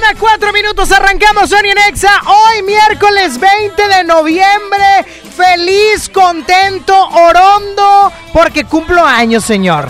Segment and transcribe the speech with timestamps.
[0.00, 2.10] mañana, cuatro minutos, arrancamos Sony en Exa.
[2.26, 5.04] Hoy miércoles 20 de noviembre.
[5.36, 9.88] Feliz, contento, orondo, porque cumplo años, señor.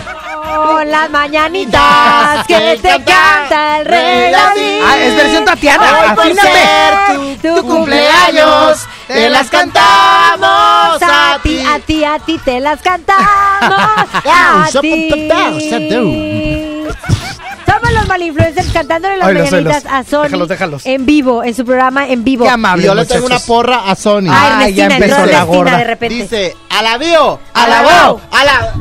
[0.67, 4.83] Con las mañanitas que te canta el rey David.
[4.85, 6.01] Ah, es versión Tatiana.
[6.01, 12.61] Hoy por ser tu, cumpleaños, te las cantamos a ti, a ti, a ti te
[12.61, 13.21] las cantamos.
[14.25, 16.70] a ti.
[18.11, 19.93] Somos los malinfluencers cantándole las Óilos, mañanitas óilos.
[19.93, 20.87] a Sony Déjalos, déjalos.
[20.87, 22.45] en vivo, en su programa en vivo.
[22.45, 23.47] Qué amable, yo le tengo una muchachos.
[23.47, 24.27] porra a Sony.
[24.29, 25.77] Ah, Ay, ya Ernestina, empezó entró la Ernestina gorda.
[25.79, 26.15] de repente.
[26.15, 27.91] Dice, alabío, Alabao.
[27.93, 28.75] alabao, ala...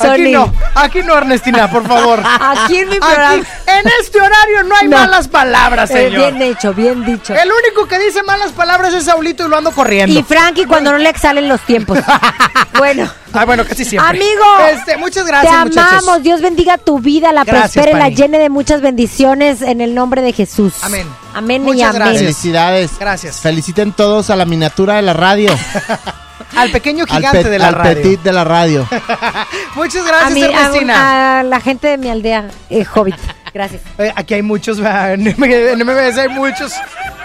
[0.00, 0.30] Aquí Sony.
[0.32, 2.20] no, aquí no, Ernestina, por favor.
[2.40, 3.34] Aquí en mi programa.
[3.34, 4.98] Aquí, en este horario no hay No.
[4.98, 6.32] malas palabras, Eh, señor.
[6.32, 7.34] bien hecho, bien dicho.
[7.34, 10.18] El único que dice malas palabras es Saulito y lo ando corriendo.
[10.18, 11.98] Y Frankie cuando no le exhalen los tiempos.
[12.78, 13.10] bueno.
[13.32, 14.10] Ah, bueno, casi siempre.
[14.10, 15.92] Amigo, Este, muchas gracias, te muchachos.
[16.02, 16.22] amamos.
[16.24, 18.16] Dios bendiga tu vida, la Gracias, prospere, la Pani.
[18.16, 20.74] llene de muchas bendiciones en el nombre de Jesús.
[20.82, 21.06] Amén.
[21.32, 22.00] Amén y Muchas amén.
[22.00, 22.20] gracias.
[22.22, 22.90] Felicidades.
[22.98, 23.36] Gracias.
[23.40, 25.50] Feliciten todos a la miniatura de la radio.
[26.56, 28.02] Al pequeño al gigante pe- de la al radio.
[28.02, 28.88] petit de la radio.
[29.74, 30.50] Muchas A, gracias,
[30.90, 33.16] a- a la gente de mi aldea, eh, Hobbit.
[33.54, 33.82] Gracias.
[33.98, 36.72] Eh, aquí hay muchos, en MBS hay muchos.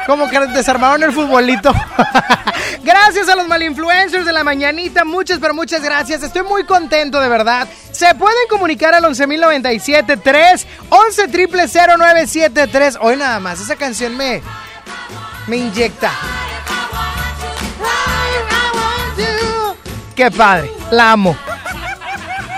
[0.07, 1.73] Como que desarmaron el futbolito.
[2.83, 5.03] gracias a los malinfluencers de la mañanita.
[5.05, 6.21] Muchas, pero muchas gracias.
[6.23, 7.67] Estoy muy contento, de verdad.
[7.91, 12.97] Se pueden comunicar al 11.097.3, 11.000.973.
[13.01, 14.41] Hoy nada más, esa canción me,
[15.47, 16.11] me inyecta.
[20.15, 21.35] Qué padre, la amo.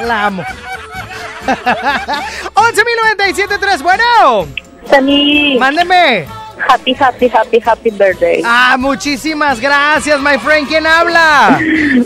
[0.06, 0.44] La amo.
[2.54, 4.48] 11.097.3, bueno.
[4.90, 6.28] Sony, Mándeme.
[6.68, 8.42] Happy, happy, happy, happy birthday.
[8.46, 10.68] Ah, muchísimas gracias, my friend.
[10.68, 11.60] ¿Quién habla?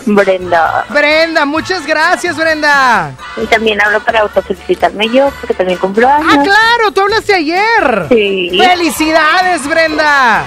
[0.06, 0.84] Brenda.
[0.90, 3.12] Brenda, muchas gracias, Brenda.
[3.36, 6.44] Y también hablo para autofelicitarme yo, porque también cumplo Ah, años.
[6.44, 8.06] claro, tú hablaste ayer.
[8.08, 8.50] Sí.
[8.58, 10.44] Felicidades, Brenda.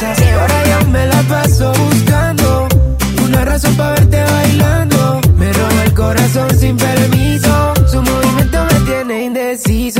[0.00, 0.24] cerveza.
[0.24, 2.68] Y ahora yo me la paso buscando
[3.24, 5.20] una razón para verte bailando.
[5.36, 7.74] Me roba el corazón sin permiso.
[7.86, 9.99] Su movimiento me tiene indeciso.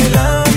[0.00, 0.49] bailando.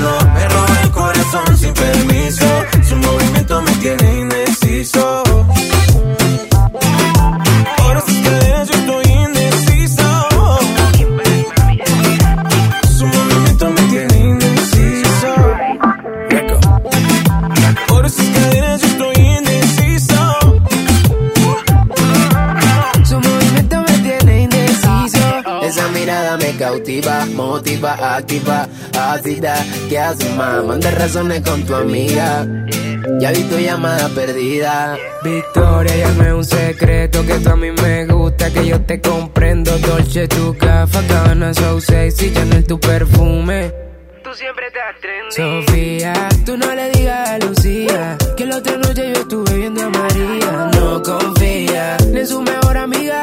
[26.74, 28.68] Cautiva, motiva, activa,
[28.98, 29.56] ácida.
[29.90, 30.64] ¿Qué haces, más?
[30.64, 32.48] Manda razones con tu amiga.
[33.20, 34.98] Ya vi tu llamada perdida.
[35.24, 39.00] Victoria, ya no es un secreto que tú a mí me gusta, que yo te
[39.02, 39.78] comprendo.
[39.78, 43.72] Dolce, tu café, cabana, so sexy, Chanel, tu perfume.
[44.24, 45.66] Tú siempre estás trendy.
[45.68, 49.90] Sofía, tú no le digas a Lucía que la otra noche yo estuve viendo a
[49.90, 50.70] María.
[50.74, 53.23] No confía ni en su mejor amiga,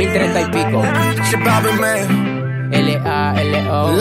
[0.00, 0.82] 2030 y pico.
[2.72, 3.92] L-A-L-O.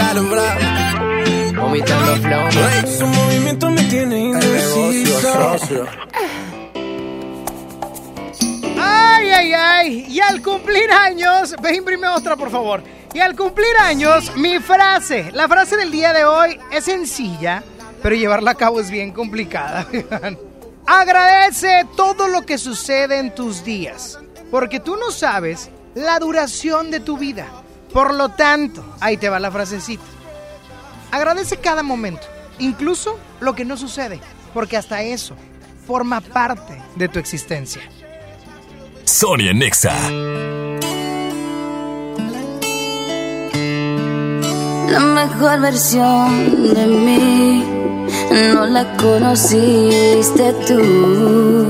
[1.59, 2.51] Vomitando flow.
[2.87, 5.85] Su movimiento me tiene indeciso.
[8.79, 10.05] Ay, ay, ay.
[10.07, 12.81] Y al cumplir años, ve, imprime otra, por favor.
[13.13, 17.61] Y al cumplir años, mi frase, la frase del día de hoy es sencilla,
[18.01, 19.85] pero llevarla a cabo es bien complicada.
[20.87, 24.17] Agradece todo lo que sucede en tus días,
[24.49, 27.47] porque tú no sabes la duración de tu vida.
[27.93, 30.03] Por lo tanto, ahí te va la frasecita.
[31.11, 32.27] Agradece cada momento,
[32.59, 34.19] incluso lo que no sucede,
[34.53, 35.35] porque hasta eso
[35.87, 37.81] forma parte de tu existencia.
[39.05, 39.95] Sonia Nexa.
[44.91, 47.63] La mejor versión de mí
[48.53, 51.69] no la conociste tú,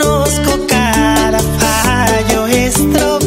[0.00, 3.19] Reconozco cada fallo, estropeé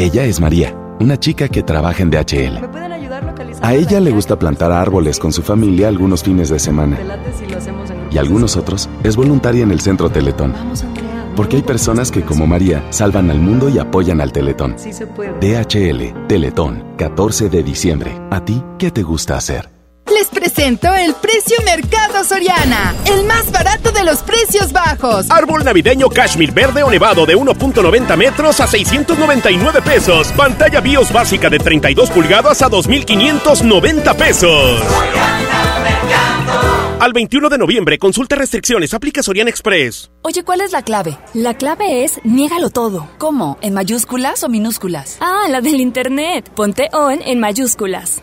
[0.00, 2.64] Ella es María, una chica que trabaja en DHL.
[3.60, 6.98] A ella le gusta plantar árboles con su familia algunos fines de semana.
[8.10, 10.54] Y algunos otros es voluntaria en el Centro Teletón.
[11.36, 14.74] Porque hay personas que, como María, salvan al mundo y apoyan al Teletón.
[15.38, 18.18] DHL, Teletón, 14 de diciembre.
[18.30, 19.79] ¿A ti qué te gusta hacer?
[20.40, 25.30] Presento el precio Mercado Soriana, el más barato de los precios bajos.
[25.30, 30.32] Árbol navideño cashmere verde o nevado de 1.90 metros a 699 pesos.
[30.32, 34.80] Pantalla BIOS básica de 32 pulgadas a 2.590 pesos.
[37.00, 40.10] Al 21 de noviembre, consulta restricciones, aplica Soriana Express.
[40.22, 41.18] Oye, ¿cuál es la clave?
[41.34, 43.10] La clave es niégalo todo.
[43.18, 43.58] ¿Cómo?
[43.60, 45.18] ¿En mayúsculas o minúsculas?
[45.20, 46.50] Ah, la del internet.
[46.54, 48.22] Ponte on en mayúsculas.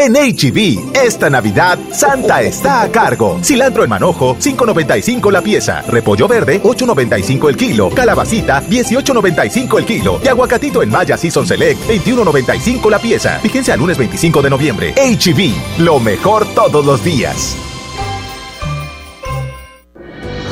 [0.00, 3.40] En HB, esta Navidad, Santa está a cargo.
[3.42, 5.82] Cilantro en manojo, 5.95 la pieza.
[5.88, 7.90] Repollo verde, 8.95 el kilo.
[7.90, 10.20] Calabacita, 18.95 el kilo.
[10.22, 13.40] Y aguacatito en Maya Season Select, 21.95 la pieza.
[13.40, 14.94] Fíjense al lunes 25 de noviembre.
[14.94, 17.56] HB, lo mejor todos los días.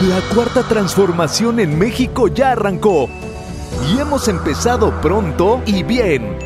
[0.09, 3.09] La cuarta transformación en México ya arrancó.
[3.95, 6.46] Y hemos empezado pronto y bien.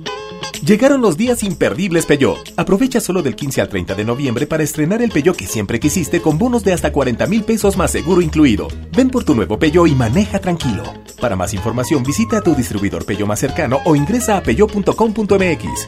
[0.71, 2.53] Llegaron los días imperdibles Peugeot.
[2.55, 6.21] Aprovecha solo del 15 al 30 de noviembre para estrenar el Peugeot que siempre quisiste
[6.21, 8.69] con bonos de hasta 40 mil pesos más seguro incluido.
[8.95, 10.83] Ven por tu nuevo Peugeot y maneja tranquilo.
[11.19, 15.87] Para más información visita a tu distribuidor Peugeot más cercano o ingresa a peugeot.com.mx.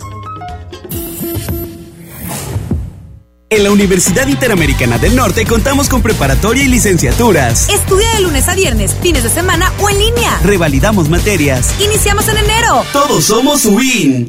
[3.52, 7.70] En la Universidad Interamericana del Norte contamos con preparatoria y licenciaturas.
[7.70, 10.40] Estudia de lunes a viernes, fines de semana o en línea.
[10.44, 11.74] Revalidamos materias.
[11.80, 12.84] Iniciamos en enero.
[12.92, 14.28] Todos somos UIN.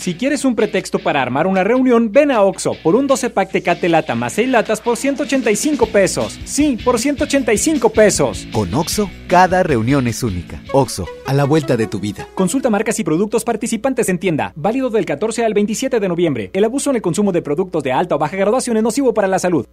[0.00, 3.52] Si quieres un pretexto para armar una reunión, ven a Oxo por un 12 pack
[3.52, 6.40] Tecate Lata más 6 latas por 185 pesos.
[6.46, 8.48] Sí, por 185 pesos.
[8.50, 10.62] Con Oxo, cada reunión es única.
[10.72, 12.26] Oxo, a la vuelta de tu vida.
[12.34, 14.54] Consulta marcas y productos participantes en tienda.
[14.56, 16.50] Válido del 14 al 27 de noviembre.
[16.54, 19.28] El abuso en el consumo de productos de alta o baja graduación es nocivo para
[19.28, 19.66] la salud.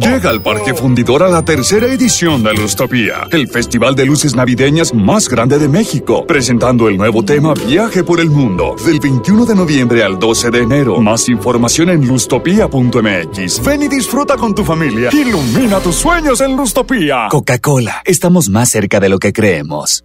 [0.00, 4.92] Llega al Parque Fundidor a la tercera edición de Lustopía, el festival de luces navideñas
[4.92, 9.54] más grande de México, presentando el nuevo tema Viaje por el Mundo, del 21 de
[9.54, 9.59] noviembre
[10.02, 11.00] al 12 de enero.
[11.00, 13.64] Más información en lustopia.mx.
[13.64, 15.10] Ven y disfruta con tu familia.
[15.12, 17.28] Ilumina tus sueños en Lustopía.
[17.30, 20.04] Coca-Cola, estamos más cerca de lo que creemos.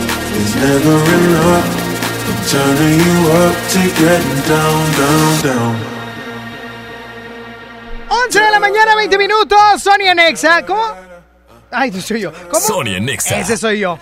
[0.41, 1.67] it's never enough.
[2.27, 5.75] I'm turning you up to getting down, down, down.
[8.09, 9.81] 11 de la mañana, 20 minutos.
[9.81, 10.65] Sonia Nexa.
[10.65, 10.83] ¿Cómo?
[11.71, 12.31] Ay, no soy yo.
[12.49, 12.59] ¿Cómo?
[12.59, 13.39] Sonia Nexa.
[13.39, 13.97] Ese soy yo.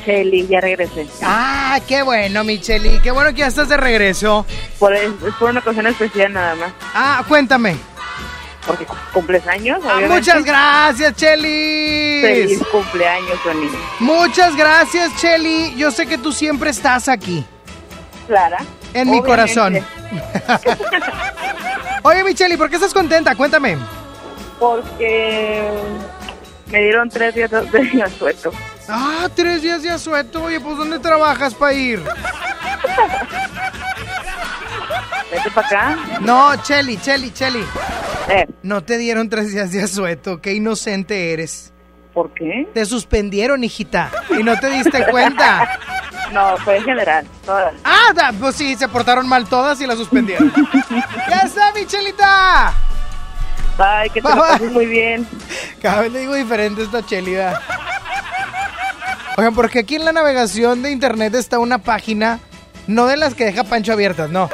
[0.06, 1.08] Shelly, ya regresé.
[1.24, 3.00] Ah, qué bueno, Micheli.
[3.00, 4.46] Qué bueno que ya estás de regreso.
[4.78, 6.72] Por, es por una ocasión especial nada más.
[6.94, 7.76] Ah, cuéntame.
[8.66, 12.22] Porque cumples años, Ah, muchas gracias, Cheli.
[12.22, 13.70] Feliz cumpleaños, Tony.
[14.00, 15.74] Muchas gracias, Cheli.
[15.76, 17.46] Yo sé que tú siempre estás aquí.
[18.28, 18.60] Clara.
[18.94, 19.80] En mi corazón.
[22.04, 23.36] Oye, Micheli, ¿por qué estás contenta?
[23.36, 23.78] Cuéntame.
[24.60, 25.72] Porque
[26.68, 28.52] me dieron tres días de de asueto.
[28.88, 30.44] Ah, tres días de asueto.
[30.44, 32.04] Oye, pues ¿dónde trabajas para ir?
[35.32, 35.98] Vete para acá.
[36.22, 37.64] No, Cheli, Cheli, Cheli.
[38.64, 40.42] No te dieron tres días de asueto.
[40.42, 41.74] Qué inocente eres.
[42.14, 42.68] ¿Por qué?
[42.74, 44.12] Te suspendieron, hijita.
[44.38, 45.80] Y no te diste cuenta.
[46.34, 47.74] No, fue en general, todas.
[47.84, 50.54] Ah, da- pues sí, se portaron mal todas y la suspendieron.
[51.28, 52.72] ¡Ya está, Michelita!
[53.76, 55.28] Bye, que te lo pases muy bien.
[55.82, 57.60] Cada vez le digo diferente esta chelida.
[59.38, 62.40] Oigan, porque aquí en la navegación de internet está una página,
[62.86, 64.50] no de las que deja Pancho abiertas, no.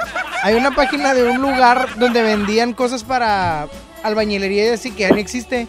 [0.45, 3.65] Hay una página de un lugar donde vendían cosas para
[4.03, 5.67] albañilería y así que ya no existe.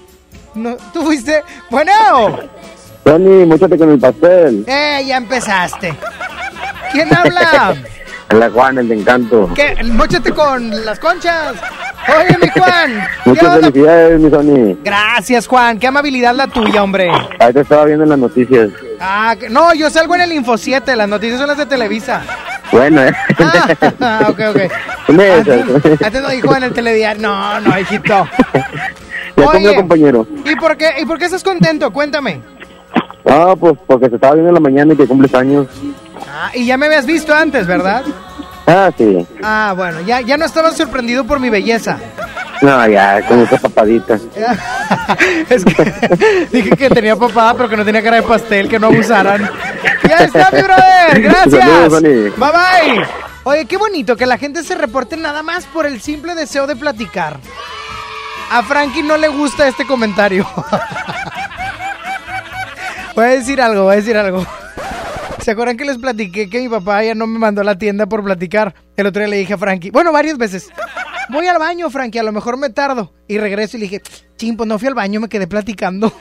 [0.55, 1.43] No, ¿Tú fuiste?
[1.71, 1.93] Bueno,
[3.03, 4.67] Tony, muéchate con el pastel.
[4.67, 5.97] eh, ya empezaste.
[6.93, 7.75] ¿Quién habla?
[8.29, 9.49] La Juan, el de encanto.
[9.55, 9.83] ¿Qué?
[9.85, 11.55] Móchate con las conchas.
[12.09, 13.09] Oye, mi Juan.
[13.25, 14.79] ¿qué Muchas felicidades, mi Tony.
[14.85, 15.79] Gracias, Juan.
[15.79, 17.11] Qué amabilidad la tuya, hombre.
[17.39, 18.69] Ahí te estaba viendo en las noticias.
[19.01, 22.23] Ah, no, yo salgo en el Info 7, las noticias son las de Televisa.
[22.73, 23.13] Bueno, ¿eh?
[24.01, 24.61] Ah, ok, ok.
[25.07, 25.49] ¿Quién es?
[25.49, 27.23] Antes, antes lo dijo en el telediario.
[27.23, 28.29] No, no, hijito.
[29.37, 29.75] Ya Oye.
[29.75, 30.27] compañero.
[30.47, 31.93] ¿Y por qué, y por qué estás contento?
[31.93, 32.41] Cuéntame.
[33.29, 35.67] Ah, pues porque se estaba viendo en la mañana y que cumples años.
[36.27, 38.03] Ah, y ya me habías visto antes, ¿verdad?
[38.67, 39.27] Ah, sí.
[39.43, 41.99] Ah, bueno, ya, ya no estabas sorprendido por mi belleza.
[42.63, 44.15] No, ya, con esa papadita.
[45.51, 45.93] es que
[46.53, 49.51] dije que tenía papada, pero que no tenía cara de pastel, que no abusaran.
[50.09, 51.23] Ya está, mi brother.
[51.23, 51.65] Gracias.
[51.65, 52.03] Saludos.
[52.03, 53.07] Bye bye.
[53.45, 56.75] Oye, qué bonito que la gente se reporte nada más por el simple deseo de
[56.75, 57.39] platicar.
[58.51, 60.47] A Frankie no le gusta este comentario.
[63.15, 64.45] voy a decir algo, voy a decir algo.
[65.43, 68.07] ¿Se acuerdan que les platiqué que mi papá ya no me mandó a la tienda
[68.07, 68.75] por platicar?
[68.97, 70.69] El otro día le dije a Frankie, bueno, varias veces.
[71.29, 73.13] Voy al baño, Frankie, a lo mejor me tardo.
[73.29, 74.03] Y regreso y le dije,
[74.37, 76.13] chimpo, no fui al baño, me quedé platicando.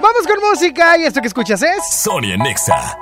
[0.00, 1.88] Vamos con música y esto que escuchas es...
[1.90, 2.96] Sonia Nexa.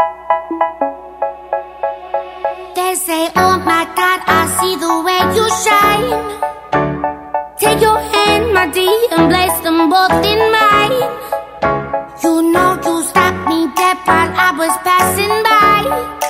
[2.74, 6.46] They say, oh my God, I see the way you shine.
[7.58, 11.02] Take your hand, my dear, and place them both in mine.
[12.22, 16.25] You know you stopped me dead while I was passing by.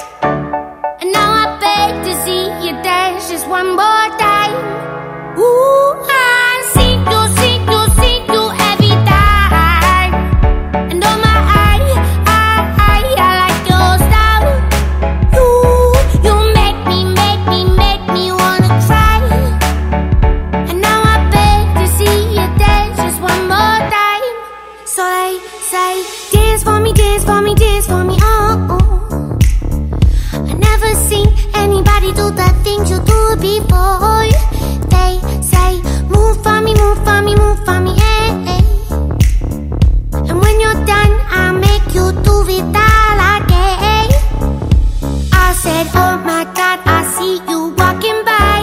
[45.76, 48.62] Said, oh my God, I see you walking by.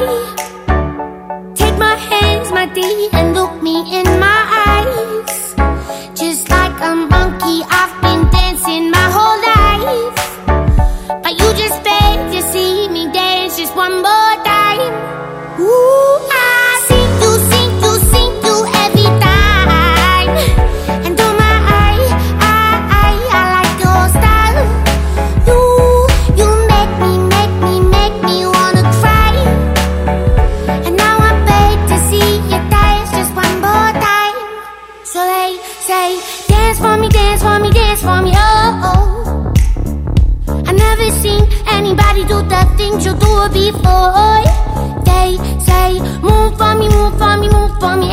[1.56, 5.36] Take my hands, my dear, and look me in my eyes.
[6.20, 7.13] Just like a
[43.50, 44.44] before.
[45.04, 48.13] They say, move for me, move for me, move for me,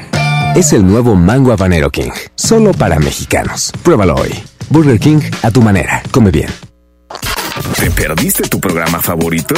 [0.54, 3.72] es el nuevo Mango Habanero King, solo para mexicanos.
[3.82, 4.32] Pruébalo hoy.
[4.70, 6.02] Burger King a tu manera.
[6.12, 6.48] Come bien.
[7.78, 9.54] ¿Te perdiste tu programa favorito?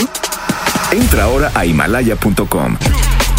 [0.93, 2.77] Entra ahora a himalaya.com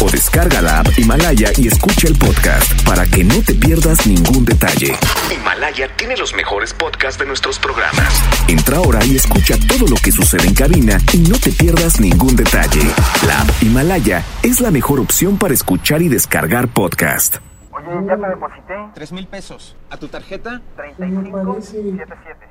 [0.02, 4.44] o descarga la app Himalaya y escucha el podcast para que no te pierdas ningún
[4.44, 4.94] detalle.
[5.32, 8.20] Himalaya tiene los mejores podcasts de nuestros programas.
[8.48, 12.34] Entra ahora y escucha todo lo que sucede en cabina y no te pierdas ningún
[12.34, 12.82] detalle.
[13.26, 17.36] La app Himalaya es la mejor opción para escuchar y descargar podcast.
[17.70, 18.74] Oye, ya te deposité.
[18.94, 19.76] Tres mil pesos.
[19.90, 20.60] ¿A tu tarjeta?
[20.76, 22.48] 3577.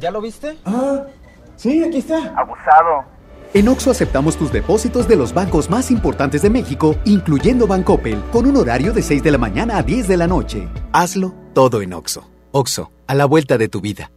[0.00, 0.58] ¿Ya lo viste?
[0.64, 1.04] Ah,
[1.56, 2.34] sí, aquí está.
[2.36, 3.11] Abusado.
[3.54, 8.46] En Oxo aceptamos tus depósitos de los bancos más importantes de México, incluyendo Bancoppel, con
[8.46, 10.68] un horario de 6 de la mañana a 10 de la noche.
[10.92, 12.30] Hazlo todo en Oxo.
[12.52, 14.10] Oxo, a la vuelta de tu vida.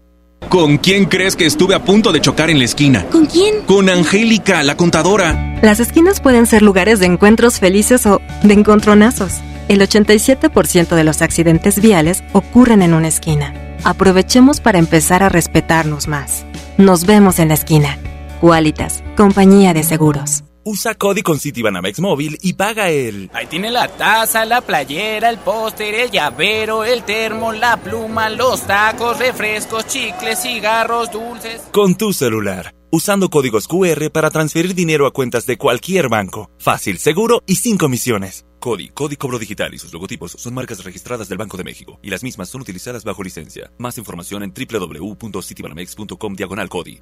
[0.47, 3.05] ¿Con quién crees que estuve a punto de chocar en la esquina?
[3.07, 3.63] ¿Con quién?
[3.65, 5.59] Con Angélica, la contadora.
[5.61, 9.33] Las esquinas pueden ser lugares de encuentros felices o de encontronazos.
[9.67, 13.53] El 87% de los accidentes viales ocurren en una esquina.
[13.83, 16.45] Aprovechemos para empezar a respetarnos más.
[16.77, 17.97] Nos vemos en la esquina.
[18.45, 20.43] Qualitas, compañía de seguros.
[20.63, 23.31] Usa Cody con Citibanamex móvil y paga el.
[23.33, 28.61] Ahí tiene la taza, la playera, el póster, el llavero, el termo, la pluma, los
[28.67, 31.63] tacos, refrescos, chicles, cigarros, dulces.
[31.71, 32.75] Con tu celular.
[32.91, 36.51] Usando códigos QR para transferir dinero a cuentas de cualquier banco.
[36.59, 38.45] Fácil, seguro y sin comisiones.
[38.59, 42.11] Cody, Cody Cobro Digital y sus logotipos son marcas registradas del Banco de México y
[42.11, 43.71] las mismas son utilizadas bajo licencia.
[43.79, 47.01] Más información en www.citibanamex.com diagonal Cody.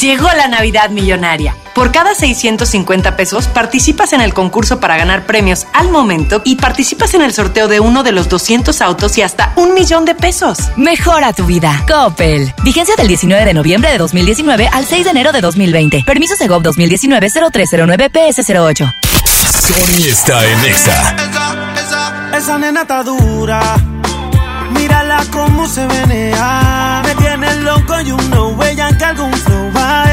[0.00, 1.56] Llegó la Navidad Millonaria.
[1.74, 7.14] Por cada 650 pesos participas en el concurso para ganar premios al momento y participas
[7.14, 10.58] en el sorteo de uno de los 200 autos y hasta un millón de pesos.
[10.76, 11.84] Mejora tu vida.
[11.88, 12.54] Coppel.
[12.62, 16.04] Vigencia del 19 de noviembre de 2019 al 6 de enero de 2020.
[16.06, 18.94] Permiso Segov 2019-0309 PS08.
[19.50, 21.16] Sony está en Exa.
[22.36, 23.60] Esa nena está dura.
[24.70, 27.02] Mírala cómo se menea.
[27.04, 30.07] Me tiene loco y no huella que algún flow va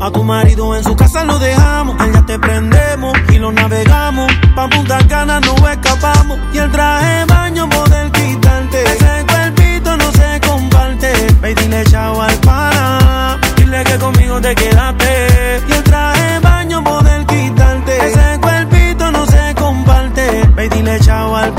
[0.00, 1.94] A tu marido en su casa lo dejamos.
[2.00, 4.32] Allá te prendemos y lo navegamos.
[4.54, 6.38] Pa' Punta Cana no escapamos.
[6.54, 8.82] Y el traje baño poder quitarte.
[8.82, 11.12] Ese cuerpito no se comparte.
[11.42, 13.38] Ve dile chao al pana.
[13.56, 15.62] Dile que conmigo te quedaste.
[15.68, 18.06] Y el traje baño poder quitarte.
[18.06, 20.48] Ese cuerpito no se comparte.
[20.56, 21.57] Ve dile chao al.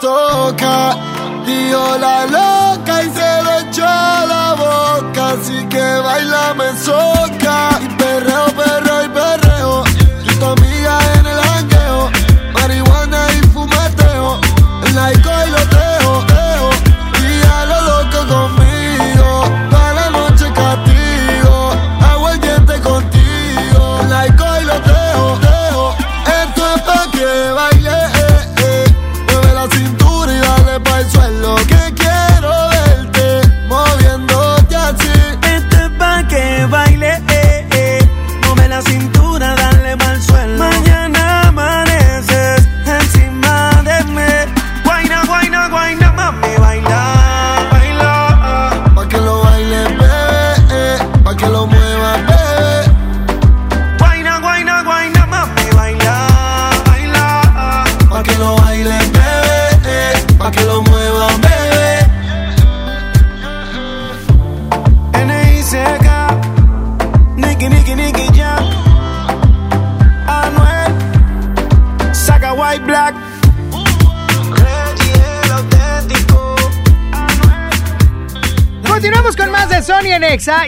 [0.00, 0.96] Toca.
[1.46, 5.30] Dio la loca y se le echó la boca.
[5.32, 6.41] Así que baila,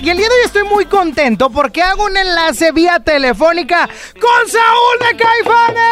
[0.00, 4.48] Y el día de hoy estoy muy contento porque hago un enlace vía telefónica con
[4.48, 5.84] Saúl de Caifanes.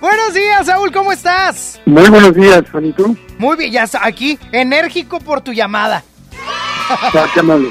[0.00, 1.78] Buenos días, Saúl, ¿cómo estás?
[1.84, 3.14] Muy buenos días, Juan, tú?
[3.38, 6.02] Muy bien, ya está aquí, enérgico por tu llamada.
[7.14, 7.68] Ya, qué amable.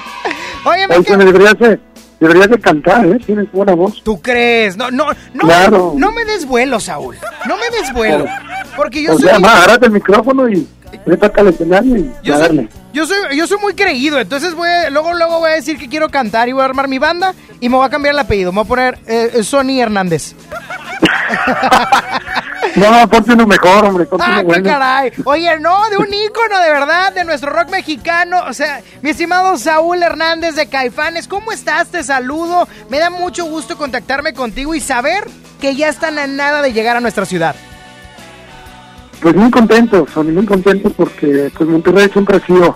[0.64, 3.18] Oye, me quedo- deberías de, cantar, ¿eh?
[3.26, 4.02] Tienes buena voz.
[4.04, 4.78] ¿Tú crees?
[4.78, 5.94] No, no, no, Claro.
[5.98, 7.18] no me des vuelo, Saúl.
[7.46, 8.26] No me des vuelo.
[8.78, 9.38] Porque yo o soy, sea,
[9.82, 10.66] el micrófono y
[11.04, 12.70] trépate al escenario y yo soy.
[12.94, 15.88] Yo soy, yo soy muy creído, entonces voy a- luego, luego voy a decir que
[15.90, 18.52] quiero cantar y voy a armar mi banda y me voy a cambiar el apellido.
[18.52, 20.34] Me voy a poner eh, Sony Hernández.
[22.76, 25.12] No, ponte uno mejor, hombre, ponte ¡Ah, uno qué caray!
[25.26, 28.44] Oye, no, de un ícono de verdad, de nuestro rock mexicano.
[28.48, 31.88] O sea, mi estimado Saúl Hernández de Caifanes, ¿cómo estás?
[31.88, 32.68] Te saludo.
[32.90, 35.28] Me da mucho gusto contactarme contigo y saber
[35.60, 37.56] que ya están a nada de llegar a nuestra ciudad.
[39.22, 42.76] Pues muy contentos, son muy contentos porque pues Monterrey siempre ha sido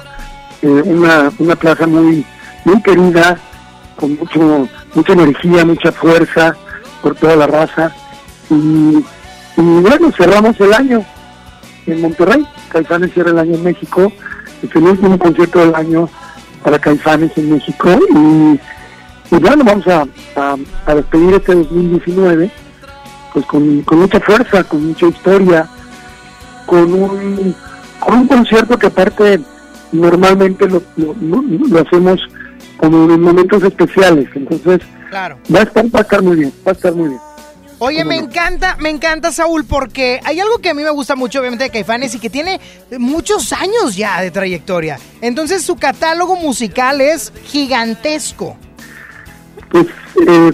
[0.62, 2.25] eh, una, una plaza muy
[2.65, 3.38] muy querida,
[3.95, 6.56] con mucho mucha energía, mucha fuerza
[7.01, 7.91] por toda la raza.
[8.49, 9.03] Y,
[9.56, 11.06] bueno, cerramos el año
[11.86, 12.45] en Monterrey.
[12.69, 14.12] Caifanes cierra el año en México.
[14.62, 16.10] Es el último concierto del año
[16.63, 17.89] para Caifanes en México.
[18.10, 18.60] Y,
[19.36, 22.51] y bueno, vamos a, a, a despedir este 2019
[23.34, 25.67] pues con, con mucha fuerza, con mucha historia,
[26.65, 27.56] con un,
[27.99, 29.39] con un concierto que aparte
[29.91, 32.19] normalmente lo, lo, hacemos
[32.78, 35.38] como en momentos especiales, entonces Claro.
[35.54, 37.21] va a estar, va a estar muy bien, va a estar muy bien.
[37.86, 41.41] Oye, me encanta, me encanta Saúl, porque hay algo que a mí me gusta mucho,
[41.41, 42.62] obviamente, de Caifanes y que tiene
[42.97, 44.99] muchos años ya de trayectoria.
[45.19, 48.56] Entonces, su catálogo musical es gigantesco.
[49.69, 49.88] Pues,
[50.26, 50.52] eh,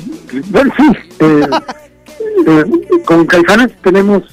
[0.47, 0.83] bueno, sí,
[1.19, 1.47] eh,
[2.47, 2.63] eh,
[3.05, 4.23] con Caifanes tenemos,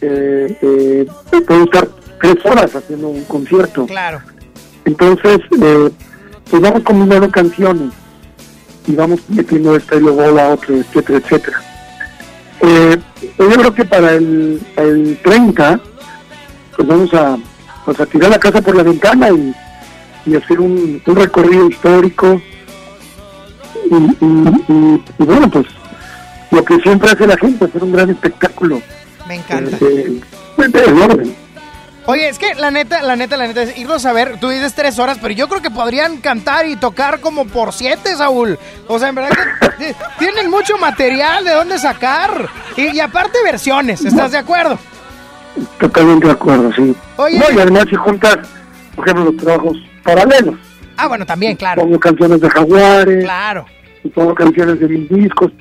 [0.00, 1.06] eh, eh,
[1.46, 1.88] podemos estar
[2.20, 3.86] tres horas haciendo un concierto.
[3.86, 4.20] Claro.
[4.84, 5.90] Entonces, eh,
[6.50, 7.92] pues vamos combinando canciones
[8.86, 11.60] y vamos metiendo este luego la otra, etcétera, etcétera.
[12.60, 12.96] Eh,
[13.38, 15.80] yo creo que para el, el 30,
[16.76, 17.36] pues vamos a,
[17.84, 19.54] pues a tirar la casa por la ventana y,
[20.26, 22.40] y hacer un, un recorrido histórico.
[23.90, 25.66] Y, y- y- y bueno, pues
[26.50, 28.80] lo que siempre hace la gente, hacer un gran espectáculo.
[29.28, 29.76] Me encanta.
[32.06, 34.72] Oye, es que la neta, la neta, la neta, es irlos a ver, tú dices
[34.74, 38.58] tres horas, pero yo creo que podrían cantar y tocar como por siete, Saúl.
[38.86, 39.30] O sea, en verdad
[39.78, 42.48] que tienen mucho material de dónde sacar.
[42.78, 44.78] Y, y aparte versiones, ¿estás de acuerdo?
[45.78, 46.94] Totalmente de acuerdo, sí.
[47.16, 47.38] Oye.
[47.38, 48.38] No, y además si juntas,
[48.96, 50.54] por ejemplo, los trabajos paralelos.
[50.96, 51.82] Ah, bueno, también, claro.
[51.82, 53.66] Pongo canciones de Jaguares, Claro.
[54.02, 55.52] y pongo canciones de mis discos,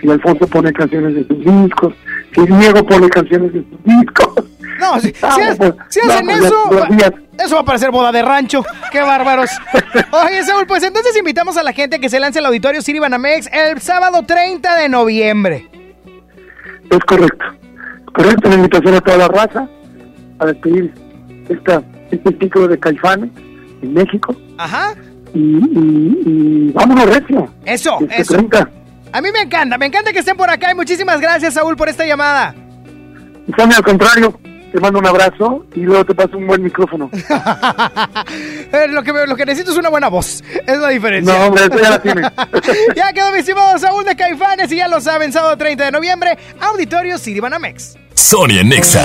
[0.00, 1.92] si Alfonso pone canciones de sus discos,
[2.34, 4.44] si Diego pone canciones de sus discos.
[4.78, 5.70] No, si, pues, hacen pues,
[6.44, 6.88] eso, va-
[7.44, 8.64] eso va a parecer boda de rancho.
[8.90, 9.50] ¡Qué bárbaros!
[10.12, 12.98] Oye, Saúl, pues entonces invitamos a la gente a que se lance al auditorio Siri
[12.98, 15.68] Banamex el sábado 30 de noviembre.
[16.90, 17.44] Es correcto.
[18.12, 19.68] Correcto, una invitación a toda la raza
[20.38, 20.92] a despedir
[21.48, 23.30] esta, este ciclo de Caifanes
[23.82, 24.34] en México.
[24.56, 24.94] Ajá.
[25.34, 27.48] Y, y, y vámonos recio.
[27.64, 28.34] Eso, Este eso.
[28.34, 28.70] 30.
[29.12, 31.88] A mí me encanta, me encanta que estén por acá y muchísimas gracias, Saúl, por
[31.88, 32.54] esta llamada.
[33.46, 34.38] Y Sonia, al contrario,
[34.72, 37.10] te mando un abrazo y luego te paso un buen micrófono.
[38.72, 40.44] Eh, lo, que, lo que necesito es una buena voz.
[40.64, 41.36] Es la diferencia.
[41.36, 42.30] No, hombre, ya la tienes.
[42.94, 46.38] ya quedó mi estimado Saúl de Caifanes y ya lo saben, sábado 30 de noviembre,
[46.60, 47.96] Auditorio Siri Banamex.
[48.14, 49.04] Sony en Nexa.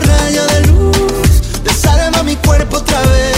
[0.00, 1.62] Rayo de luz.
[1.64, 3.37] Desarma mi cuerpo otra vez.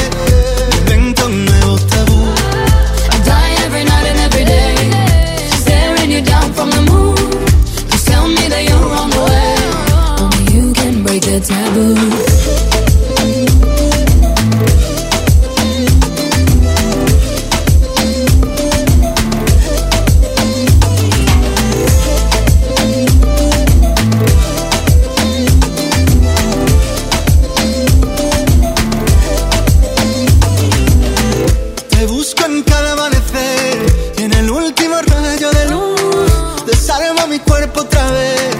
[35.69, 38.57] Luz desarma mi cuerpo otra vez.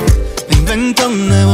[0.52, 1.54] Invento un nuevo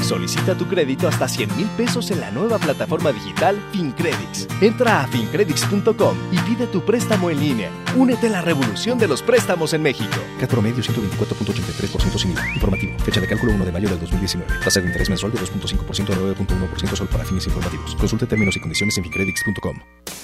[0.00, 4.48] Solicita tu crédito hasta 100 mil pesos en la nueva plataforma digital FinCredits.
[4.60, 7.70] Entra a fincredits.com y pide tu préstamo en línea.
[7.96, 10.16] Únete a la revolución de los préstamos en México.
[10.40, 12.54] CAT promedio 124.83% sin IVA.
[12.54, 12.98] Informativo.
[13.00, 14.60] Fecha de cálculo 1 de mayo del 2019.
[14.64, 17.94] Tasa de interés mensual de 2.5% a 9.1% solo para fines informativos.
[17.96, 19.78] Consulte términos y condiciones en fincredits.com.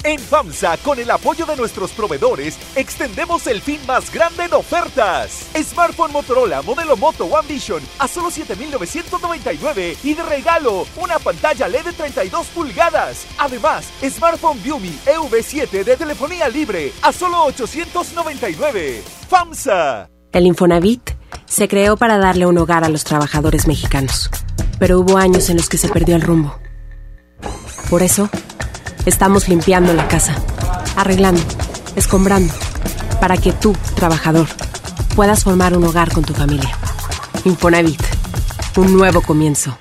[0.04, 5.46] En FAMSA, con el apoyo de nuestros proveedores, extendemos el fin más grande en ofertas.
[5.56, 9.63] Smartphone Motorola modelo Moto One Vision a solo 7,999
[10.02, 13.24] y de regalo una pantalla LED de 32 pulgadas.
[13.38, 19.02] Además, Smartphone Viumi EV7 de telefonía libre a solo 899.
[19.30, 20.10] FAMSA.
[20.32, 21.12] El Infonavit
[21.46, 24.28] se creó para darle un hogar a los trabajadores mexicanos,
[24.78, 26.58] pero hubo años en los que se perdió el rumbo.
[27.88, 28.28] Por eso,
[29.06, 30.34] estamos limpiando la casa,
[30.94, 31.42] arreglando,
[31.96, 32.52] escombrando,
[33.18, 34.46] para que tú, trabajador,
[35.16, 36.76] puedas formar un hogar con tu familia.
[37.44, 38.13] Infonavit,
[38.76, 39.78] un nuevo comienzo.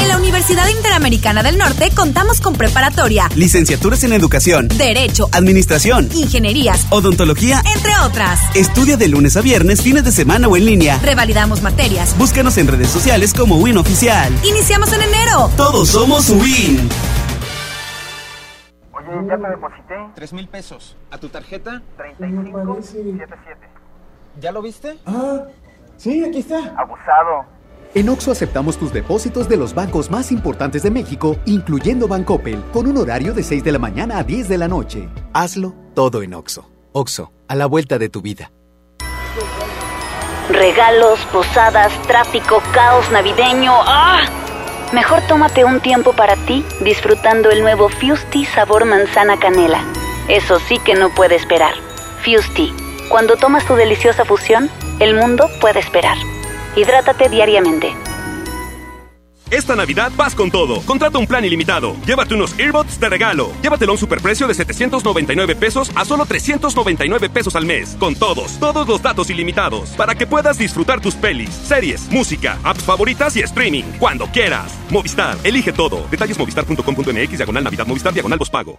[0.00, 6.86] En la Universidad Interamericana del Norte contamos con preparatoria, Licenciaturas en Educación, Derecho, Administración, Ingenierías,
[6.90, 8.40] Odontología, entre otras.
[8.54, 10.98] Estudia de lunes a viernes, fines de semana o en línea.
[11.02, 12.16] Revalidamos materias.
[12.16, 14.32] Búscanos en redes sociales como Win Oficial.
[14.44, 15.50] Iniciamos en enero.
[15.56, 16.88] Todos somos Win.
[18.92, 19.94] Oye, ya te deposité.
[20.14, 20.96] Tres mil pesos.
[21.10, 21.82] ¿A tu tarjeta?
[21.96, 23.68] 3577.
[24.40, 24.98] ¿Ya lo viste?
[25.06, 25.42] Ah,
[25.98, 26.74] sí, aquí está.
[26.78, 27.44] Abusado.
[27.94, 32.86] En Oxo aceptamos tus depósitos de los bancos más importantes de México, incluyendo Bancoppel, con
[32.86, 35.08] un horario de 6 de la mañana a 10 de la noche.
[35.32, 36.70] Hazlo todo en Oxo.
[36.92, 38.52] Oxo, a la vuelta de tu vida.
[40.50, 43.72] Regalos, posadas, tráfico, caos navideño.
[43.74, 44.20] ¡Ah!
[44.92, 49.84] Mejor tómate un tiempo para ti disfrutando el nuevo Fusti sabor manzana canela.
[50.28, 51.74] Eso sí que no puede esperar.
[52.24, 52.72] Fusti,
[53.10, 54.70] cuando tomas tu deliciosa fusión,
[55.00, 56.16] el mundo puede esperar.
[56.76, 57.94] Hidrátate diariamente.
[59.50, 60.82] Esta Navidad vas con todo.
[60.82, 61.96] Contrata un plan ilimitado.
[62.06, 63.50] Llévate unos earbuds de regalo.
[63.62, 67.96] Llévatelo a un superprecio de 799 pesos a solo 399 pesos al mes.
[67.98, 69.90] Con todos, todos los datos ilimitados.
[69.90, 73.84] Para que puedas disfrutar tus pelis, series, música, apps favoritas y streaming.
[73.98, 74.78] Cuando quieras.
[74.90, 76.06] Movistar, elige todo.
[76.10, 78.78] Detalles movistar.com.mx, diagonal Navidad, Movistar, diagonal pago.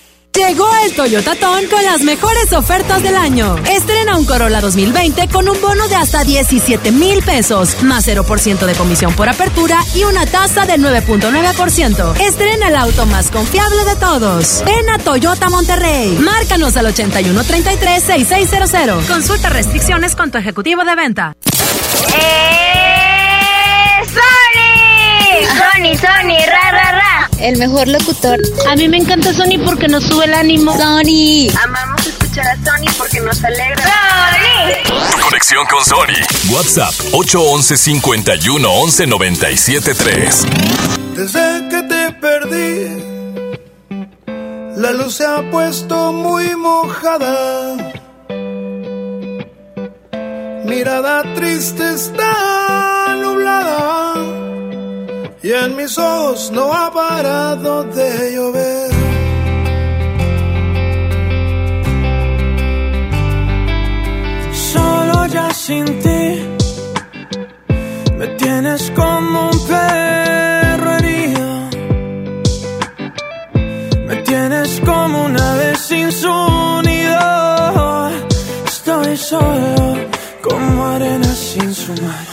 [0.33, 3.57] Llegó el Toyota Ton con las mejores ofertas del año.
[3.69, 8.73] Estrena un Corolla 2020 con un bono de hasta 17 mil pesos, más 0% de
[8.75, 12.15] comisión por apertura y una tasa del 9.9%.
[12.21, 14.63] Estrena el auto más confiable de todos.
[14.65, 16.17] Ven a Toyota Monterrey.
[16.19, 19.05] Márcanos al 8133-6600.
[19.07, 21.33] Consulta restricciones con tu ejecutivo de venta.
[22.07, 25.45] ¡Eh, ¡Sony!
[25.57, 27.00] Sony, Sony, ra.
[27.41, 28.39] El mejor locutor.
[28.69, 30.73] A mí me encanta Sony porque nos sube el ánimo.
[30.77, 31.49] Sony.
[31.63, 33.83] Amamos escuchar a Sony porque nos alegra.
[33.83, 35.21] ¡Sony!
[35.23, 36.53] Conexión con Sony.
[36.53, 40.45] WhatsApp 811 51 11 97 3.
[41.15, 43.03] Desde que te perdí,
[44.77, 47.75] la luz se ha puesto muy mojada.
[50.65, 54.40] Mirada triste está nublada
[55.43, 58.91] y en mis ojos no ha parado de llover.
[64.53, 66.47] Solo ya sin ti
[68.17, 71.69] me tienes como un perro herido.
[74.07, 76.35] Me tienes como una vez sin su
[76.83, 78.09] nido.
[78.65, 79.95] Estoy solo
[80.43, 82.30] como arena sin su mar.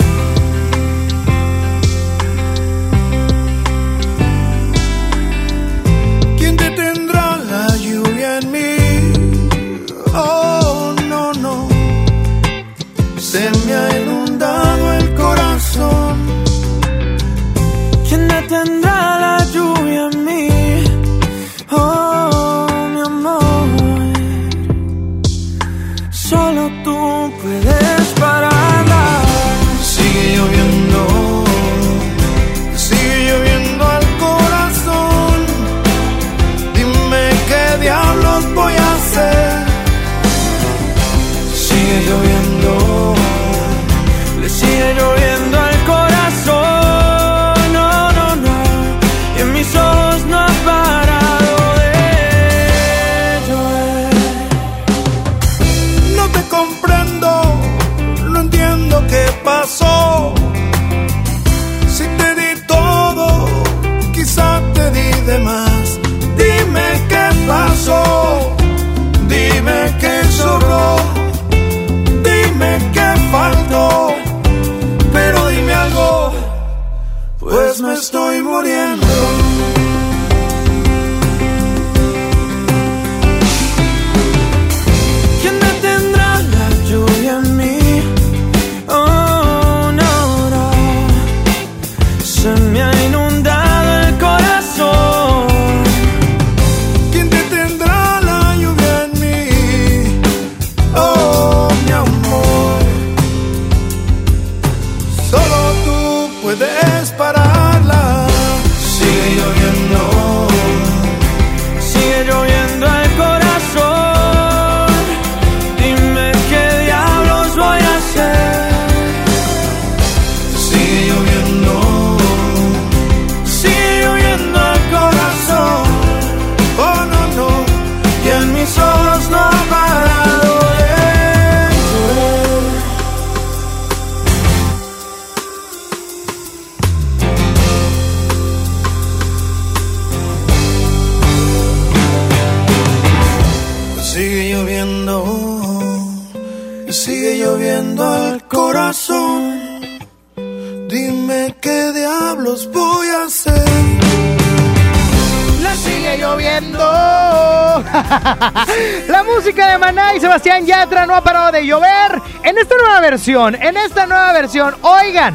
[160.59, 162.21] Sebastián Yatra no ha parado de llover.
[162.43, 165.35] En esta nueva versión, en esta nueva versión, oigan,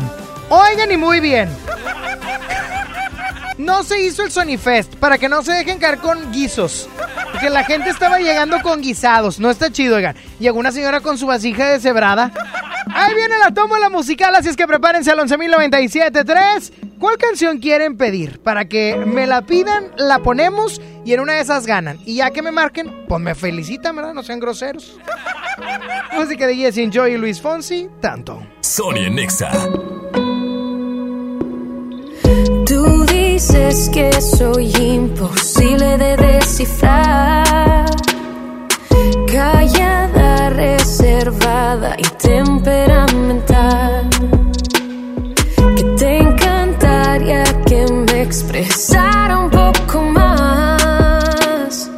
[0.50, 1.50] oigan y muy bien.
[3.58, 6.90] No se hizo el Sony Fest para que no se dejen caer con guisos.
[7.32, 9.40] Porque la gente estaba llegando con guisados.
[9.40, 10.16] No está chido, oigan.
[10.40, 12.32] Llegó una señora con su vasija deshebrada.
[12.94, 16.72] Ahí viene la toma la musical, así es que prepárense al 11.097.3.
[17.04, 18.40] ¿cuál canción quieren pedir?
[18.40, 22.00] Para que me la pidan, la ponemos y en una de esas ganan.
[22.06, 24.14] Y ya que me marquen, pues me felicitan, ¿verdad?
[24.14, 24.98] No sean groseros.
[26.14, 28.42] Música de Jesse Joy y Luis Fonsi, tanto.
[28.62, 29.52] Sonia Nexa.
[32.66, 37.86] Tú dices que soy imposible de descifrar.
[39.30, 44.13] Callada, reservada y temperamental.
[48.34, 51.92] Expresara un poco más.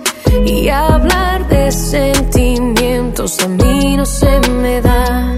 [0.46, 5.34] Y hablar de sentimientos a mí no se me da.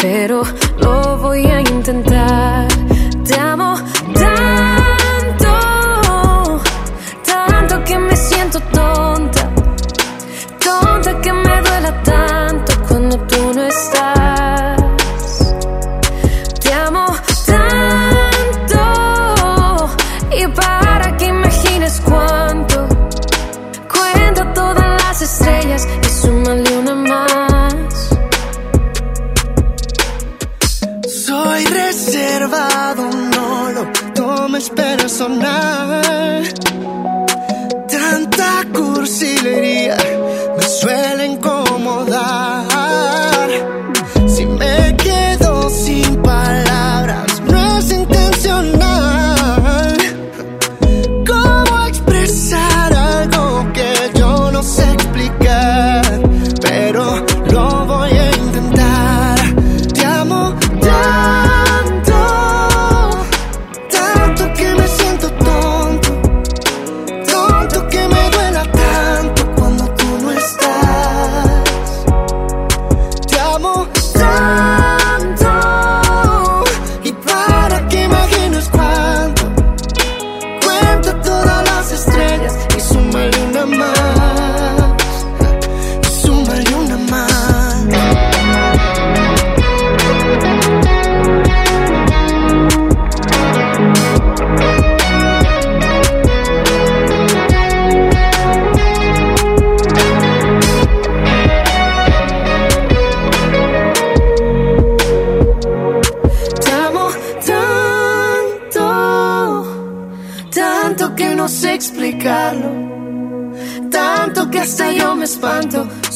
[0.00, 0.42] Pero
[35.18, 35.73] tomes personal.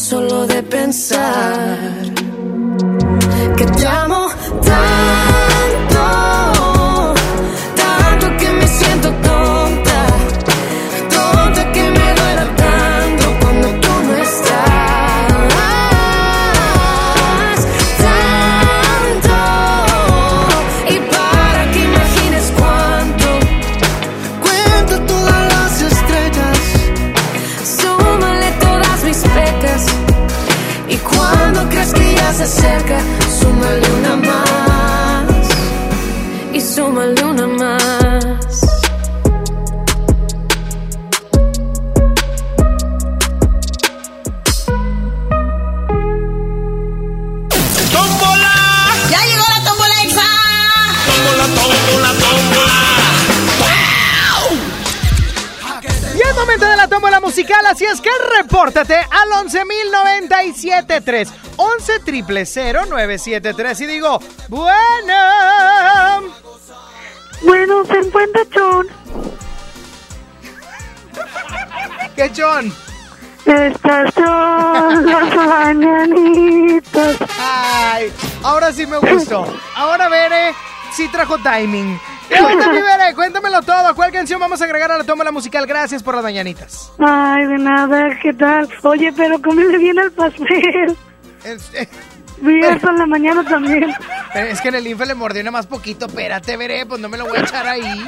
[0.08, 0.57] Solo de
[60.88, 65.14] 11.097.3 11 triple 973 y digo, bueno.
[67.42, 68.86] Bueno, se encuentra John.
[72.16, 72.72] ¿Qué John?
[73.44, 77.16] Estas son las mañanitas.
[77.38, 78.12] Ay,
[78.42, 79.46] ahora sí me gustó.
[79.76, 80.52] Ahora Bere
[80.92, 81.98] sí trajo timing.
[82.34, 83.14] ¿Qué onda, mi Bere?
[83.14, 83.94] Cuéntamelo todo.
[83.94, 85.66] ¿Cuál canción vamos a agregar a la tómbola musical?
[85.66, 86.92] Gracias por las mañanitas.
[86.98, 88.68] Ay, de nada, ¿qué tal?
[88.82, 90.96] Oye, pero cómele bien al pastel.
[91.44, 91.88] Este,
[92.40, 93.94] Vi eso en la mañana también.
[94.32, 96.06] Pero es que en el Infe le mordió nada más poquito.
[96.06, 98.06] Espérate, veré, pues no me lo voy a echar ahí.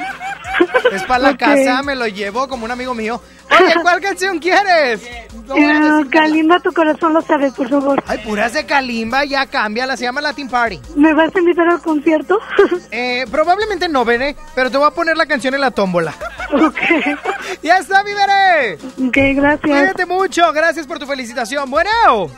[0.91, 3.21] Es para la casa, me lo llevo como un amigo mío.
[3.49, 5.01] Oye, ¿cuál canción quieres?
[5.03, 8.01] Decir- Kalimba, tu corazón lo sabe, por favor.
[8.07, 10.79] Ay, puras de Kalimba, ya cámbiala, se llama Latin Party.
[10.95, 12.37] ¿Me vas a invitar al concierto?
[12.91, 16.13] Eh, probablemente no, veré, pero te voy a poner la canción en la tómbola.
[16.53, 16.77] ok.
[17.63, 18.75] Ya está, mi veré.
[18.75, 19.61] Ok, gracias.
[19.61, 21.69] Cuídate mucho, gracias por tu felicitación.
[21.69, 22.29] Bueno.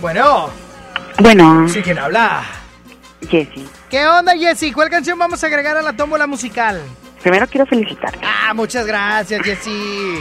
[0.00, 0.50] Bueno.
[1.18, 2.42] Bueno, Sí, ¿quién habla?
[3.28, 4.72] Jessy, ¿Qué onda, Jessy?
[4.72, 6.80] ¿Cuál canción vamos a agregar a la tómbola musical?
[7.22, 8.20] primero quiero felicitarte.
[8.24, 10.14] Ah, muchas gracias, Jessy.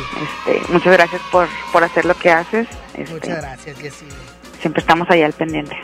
[0.47, 2.67] Este, muchas gracias por, por hacer lo que haces.
[2.95, 4.07] Este, Muchas gracias, Jessy.
[4.59, 5.75] Siempre estamos ahí al pendiente.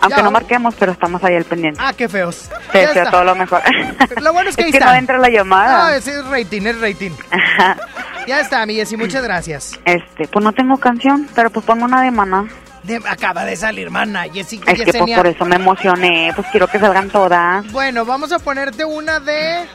[0.00, 0.22] Aunque Ya.
[0.22, 1.80] no marquemos, pero estamos ahí al pendiente.
[1.82, 2.48] Ah, qué feos.
[2.70, 3.10] Te deseo está.
[3.10, 3.62] todo lo mejor.
[4.22, 4.90] Lo bueno es que ahí que está.
[4.92, 5.88] no entra la llamada.
[5.88, 7.10] Ah, ese es rating, es rating.
[8.28, 9.80] Ya está, mi Jessy, muchas gracias.
[9.84, 12.46] Este, pues no tengo canción, pero pues pongo una de maná.
[12.84, 14.24] De- acaba de salir, mana.
[14.24, 17.70] Jessy, Es que pues por eso me emocioné, pues quiero que salgan todas.
[17.72, 19.66] Bueno, vamos a ponerte una de...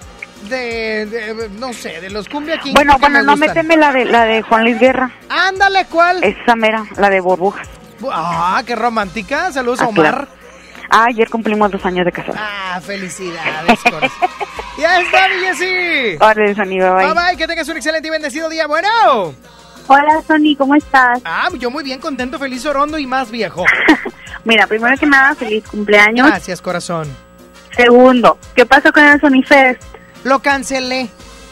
[0.44, 2.74] De, de- no sé, de los Cumbia Kings.
[2.74, 3.50] Bueno, bueno, no gustan.
[3.50, 5.12] méteme la de la de Juan Luis Guerra.
[5.28, 6.24] Ándale, ¿cuál?
[6.24, 7.68] Esa mera, la de burbujas.
[8.10, 9.52] Ah, qué romántica.
[9.52, 10.02] Saludos, Ah, Omar.
[10.14, 10.28] claro.
[10.92, 12.38] Ah, ayer cumplimos dos años de casado.
[12.40, 13.80] Ah, felicidades,
[14.80, 16.16] ya está, mi Jessy.
[16.22, 17.06] Órale, bye.
[17.06, 18.66] Bye bye, que tengas un excelente y bendecido día.
[18.66, 18.88] Bueno.
[19.92, 21.20] Hola, Sony, ¿cómo estás?
[21.26, 23.66] Ah, yo muy bien, contento, feliz, orondo y más viejo.
[24.46, 26.28] Mira, primero que nada, feliz cumpleaños.
[26.28, 27.08] Gracias, corazón.
[27.76, 29.82] Segundo, ¿qué pasó con el Sony Fest?
[30.24, 31.10] Lo cancelé.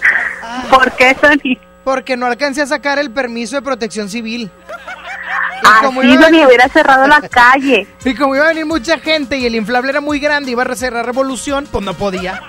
[0.70, 1.58] ¿Por qué, Sony?
[1.84, 4.52] Porque no alcancé a sacar el permiso de protección civil.
[5.64, 7.88] Ah, como sí, iba venir- hubiera cerrado la calle.
[8.06, 10.64] Y como iba a venir mucha gente y el inflable era muy grande y iba
[10.64, 12.40] a cerrar revolución, pues no podía.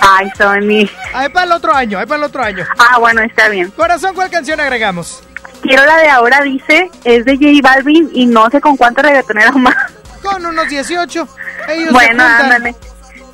[0.00, 0.88] Ay, Sony.
[1.14, 2.64] Ahí para el otro año, ahí para el otro año.
[2.78, 3.70] Ah, bueno, está bien.
[3.72, 5.22] Corazón, ¿cuál canción agregamos?
[5.62, 9.56] Quiero la de ahora, dice, es de J Balvin y no sé con cuántos reggaetoneros
[9.56, 9.74] más.
[10.22, 11.28] Con unos 18.
[11.68, 12.74] Ellos se Bueno, ándale.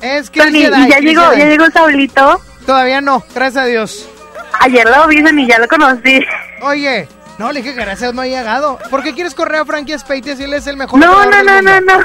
[0.01, 2.41] Es que Sony, ¿y ya llegó, ya llegó Saulito?
[2.65, 4.09] Todavía no, gracias a Dios.
[4.59, 6.21] Ayer lo vi, Sony, ya lo conocí.
[6.61, 8.77] Oye, no, le dije que gracias no ha llegado.
[8.89, 11.45] ¿Por qué quieres correr a Frankie Speitia si él es el mejor No, no, del
[11.45, 11.71] no, mundo?
[11.81, 11.97] no,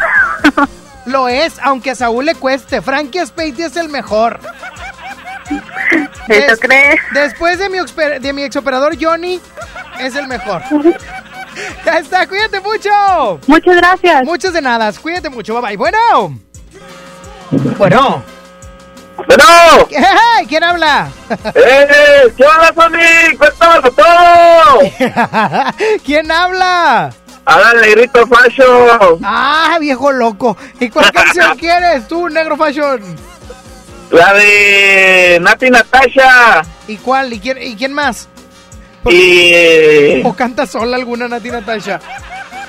[0.57, 0.69] no.
[1.07, 2.83] Lo es, aunque a Saúl le cueste.
[2.83, 4.41] Frankie Speitia es el mejor.
[6.29, 7.01] ¿Eso crees?
[7.15, 7.79] Después de mi,
[8.21, 9.41] de mi exoperador Johnny,
[9.99, 10.63] es el mejor.
[11.87, 13.41] ya está, cuídate mucho.
[13.47, 14.25] Muchas gracias.
[14.25, 15.77] Muchas de nada, cuídate mucho, bye bye.
[15.79, 16.39] Bueno.
[17.79, 18.23] Bueno.
[19.27, 19.45] Bueno.
[19.91, 21.09] Hey, ¿Quién habla?
[21.55, 22.33] ¡Eh!
[22.37, 23.37] ¿Qué onda, Sony?
[23.37, 24.79] ¡Cuéntamelo todo!
[26.05, 27.11] ¿Quién habla?
[27.45, 29.21] Habla el negrito fashion.
[29.25, 30.57] Ah, viejo loco.
[30.79, 33.03] ¿Y cuál canción quieres tú, negro fashion?
[34.11, 36.63] La de Nati Natasha.
[36.87, 37.33] ¿Y cuál?
[37.33, 38.29] ¿Y quién, y quién más?
[39.07, 40.23] Y...
[40.25, 42.01] ¿O canta sola alguna Nati Natasha?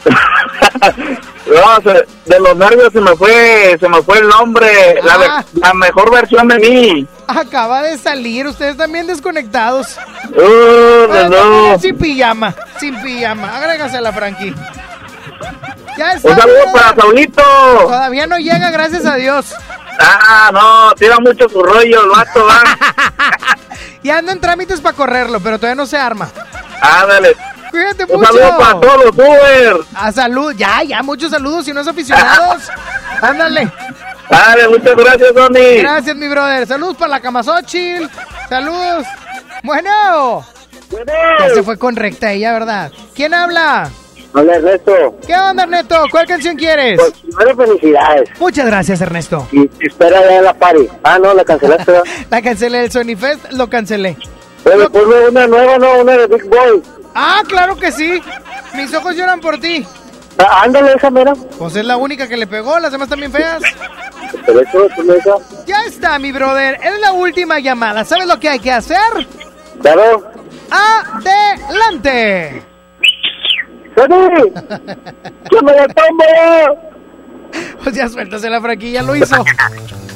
[1.49, 4.99] No, se- de los nervios se me fue, se me fue el nombre.
[5.03, 5.45] La, Ah.
[5.53, 7.07] la mejor versión de mí.
[7.27, 9.97] Acaba de salir, ustedes también desconectados.
[10.29, 11.79] Uh, Bueno, no, no.
[11.79, 13.57] Sin pijama, sin pijama.
[13.57, 14.53] Agrégasela, Frankie.
[15.97, 16.29] Ya está.
[16.29, 17.43] Un saludo para Saulito.
[17.81, 19.53] Todavía no llega, gracias a Dios.
[19.99, 22.61] Ah, no, tira mucho su rollo el vato, va.
[24.03, 26.29] Y ando en trámites para correrlo, pero todavía no se arma.
[26.79, 27.35] Ándale.
[27.71, 28.33] Cuídate Un mucho.
[28.33, 29.77] saludo para todos los Uber.
[29.95, 32.63] A salud, ya, ya, muchos saludos y unos aficionados.
[33.21, 33.71] Ándale.
[34.29, 35.79] Dale, muchas gracias, Sony.
[35.79, 36.67] Gracias, mi brother.
[36.67, 38.09] Saludos para la Camasochil.
[38.47, 39.05] Saludos.
[39.63, 40.45] Bueno.
[41.39, 42.91] Ya se fue con recta ella, ¿verdad?
[43.13, 43.89] ¿Quién habla?
[44.33, 45.17] Hola, Ernesto.
[45.25, 46.03] ¿Qué onda, Ernesto?
[46.11, 46.99] ¿Cuál canción quieres?
[46.99, 48.29] Pues primero felicidades.
[48.39, 49.47] Muchas gracias, Ernesto.
[49.51, 50.87] Y espera ya la party.
[51.03, 51.93] Ah, no, la cancelaste.
[52.29, 54.17] La cancelé el Sony Fest, lo cancelé.
[54.63, 56.83] Bueno, ponme una nueva, no, una de Big Boy.
[57.15, 58.21] Ah, claro que sí.
[58.75, 59.85] Mis ojos lloran por ti.
[60.37, 61.33] Ah, ándale, esa mera.
[61.57, 63.61] Pues es la única que le pegó, las demás también feas.
[64.45, 65.33] Pero eso, ponme esa.
[65.65, 66.79] Ya está, mi brother.
[66.81, 68.05] Es la última llamada.
[68.05, 68.99] ¿Sabes lo que hay que hacer?
[69.81, 70.31] Claro.
[70.71, 72.63] Adelante.
[73.95, 74.51] ¡Sony!
[75.49, 76.91] ¡Que me la tomo!
[77.83, 79.35] Pues ya suéltase la franquilla, lo hizo.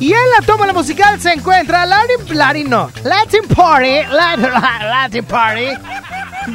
[0.00, 5.24] Y en la toma la musical se encuentra Latin, Latin no, Latin Party, Latin, Latin
[5.24, 5.66] Party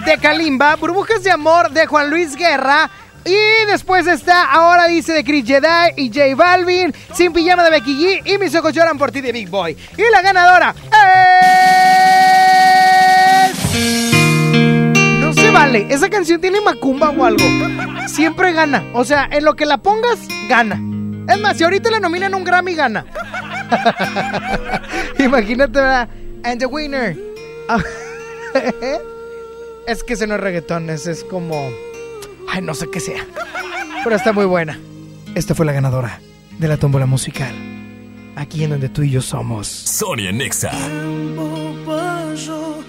[0.06, 2.90] de Kalimba, Burbujas de Amor de Juan Luis Guerra.
[3.26, 7.96] Y después está Ahora dice de Chris Jedi y J Balvin, Sin Pijama de Becky
[7.96, 9.78] G y Mis Ojos Lloran por ti de Big Boy.
[9.98, 10.76] Y la ganadora
[13.50, 13.58] es...
[15.20, 17.46] No se vale, esa canción tiene macumba o algo.
[18.08, 20.20] Siempre gana, o sea, en lo que la pongas,
[20.50, 20.93] gana.
[21.28, 23.06] Es más, si ahorita le nominan un Grammy, gana.
[25.20, 26.10] Imagínate, ¿verdad?
[26.44, 27.18] And the winner.
[29.88, 31.70] es que ese no es reggaetón, ese es como...
[32.50, 33.26] Ay, no sé qué sea.
[34.04, 34.78] Pero está muy buena.
[35.36, 36.20] Esta fue la ganadora
[36.60, 37.54] de la tómbola musical.
[38.36, 39.68] Aquí en donde tú y yo somos.
[39.68, 40.72] Sonia Nexa.
[40.72, 42.84] tiempo pasó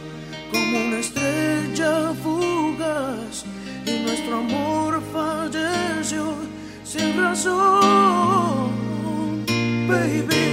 [0.51, 3.45] como una estrella fugaz
[3.87, 6.35] y nuestro amor falleció
[6.85, 8.04] sin razón.
[9.95, 10.47] Baby,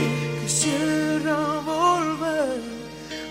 [0.43, 1.35] quisiera
[1.65, 2.61] volver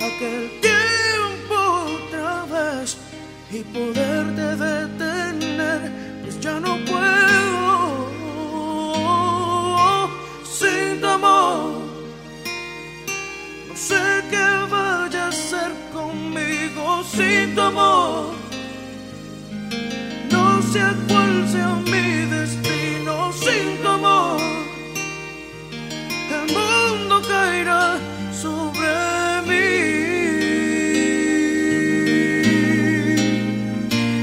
[0.02, 1.56] a aquel tiempo
[1.98, 2.96] otra vez
[3.52, 5.80] y poderte detener,
[6.22, 8.10] pues ya no puedo
[10.58, 11.80] sin tu amor.
[13.68, 14.02] No sé
[14.32, 18.34] qué vaya a hacer conmigo sin tu amor.
[20.28, 22.10] No sé cuál sea mi
[26.52, 27.96] mundo caerá
[28.32, 29.70] sobre mí.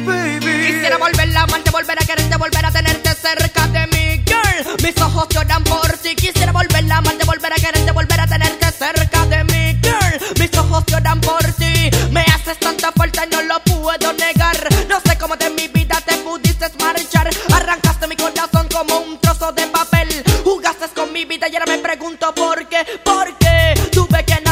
[0.05, 0.67] Baby.
[0.67, 4.83] Quisiera volver a amarte, volver a quererte, volver a tenerte cerca de mí, girl.
[4.83, 6.15] Mis ojos lloran por ti.
[6.15, 10.39] Quisiera volver a amarte, volver a quererte, volver a tenerte cerca de mí, girl.
[10.39, 11.89] Mis ojos lloran por ti.
[12.11, 14.57] Me haces tanta falta y no lo puedo negar.
[14.87, 17.29] No sé cómo de mi vida te pudiste marchar.
[17.53, 20.06] Arrancaste mi corazón como un trozo de papel.
[21.17, 22.85] Mi vida y ahora me pregunto por qué.
[23.03, 24.46] ¿Por qué tuve que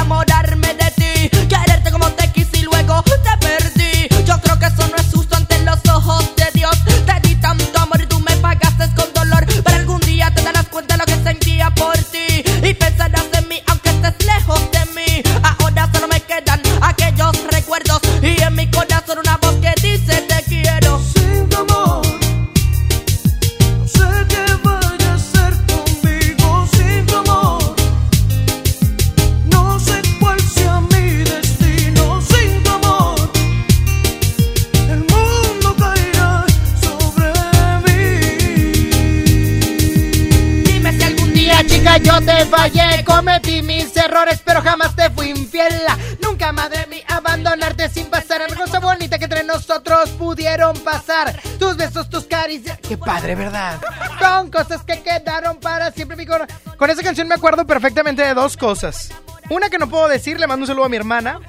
[43.45, 45.73] cometí mis errores, pero jamás te fui infiel.
[46.21, 51.39] Nunca más de mí abandonarte sin pasar la cosa bonita que entre nosotros pudieron pasar.
[51.59, 52.79] Tus besos, tus caricias.
[52.87, 53.79] Qué padre, ¿verdad?
[54.19, 56.17] Son cosas que quedaron para siempre.
[56.17, 59.09] Mi cor- Con esa canción me acuerdo perfectamente de dos cosas.
[59.49, 61.39] Una que no puedo decir, le mando un saludo a mi hermana.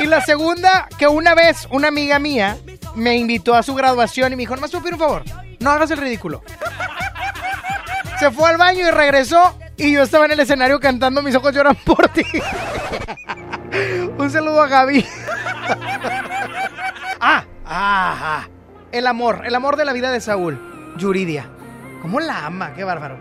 [0.00, 2.56] Y la segunda, que una vez una amiga mía
[2.94, 5.22] me invitó a su graduación y me dijo, nomás te un favor,
[5.58, 6.42] no hagas el ridículo.
[8.18, 11.54] Se fue al baño y regresó y yo estaba en el escenario cantando Mis ojos
[11.54, 12.24] lloran por ti.
[14.18, 15.04] Un saludo a Gaby.
[17.20, 18.48] ah, ajá.
[18.92, 20.94] El amor, el amor de la vida de Saúl.
[20.96, 21.50] Yuridia.
[22.00, 22.72] ¿Cómo la ama?
[22.74, 23.18] Qué bárbaro.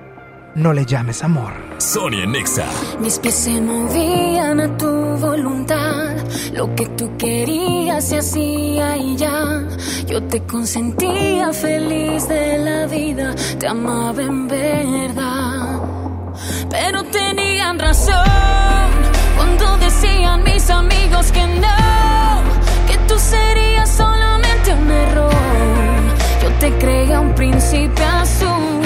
[0.55, 1.51] No le llames amor.
[1.79, 2.65] Sony en Nexa.
[3.01, 6.15] Mis pies se movían a tu voluntad.
[6.53, 9.67] Lo que tú querías se hacía y ya.
[10.07, 13.35] Yo te consentía feliz de la vida.
[13.59, 16.04] Te amaba en verdad.
[16.69, 18.89] Pero tenían razón
[19.35, 22.41] cuando decían mis amigos que no.
[22.87, 25.31] Que tú serías solamente un error.
[26.41, 28.81] Yo te creía un príncipe azul.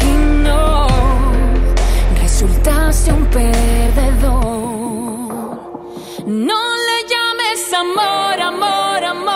[0.00, 0.10] Y
[0.44, 0.86] no,
[2.20, 4.46] resultaste un perdedor.
[6.26, 9.35] No le llames amor, amor, amor.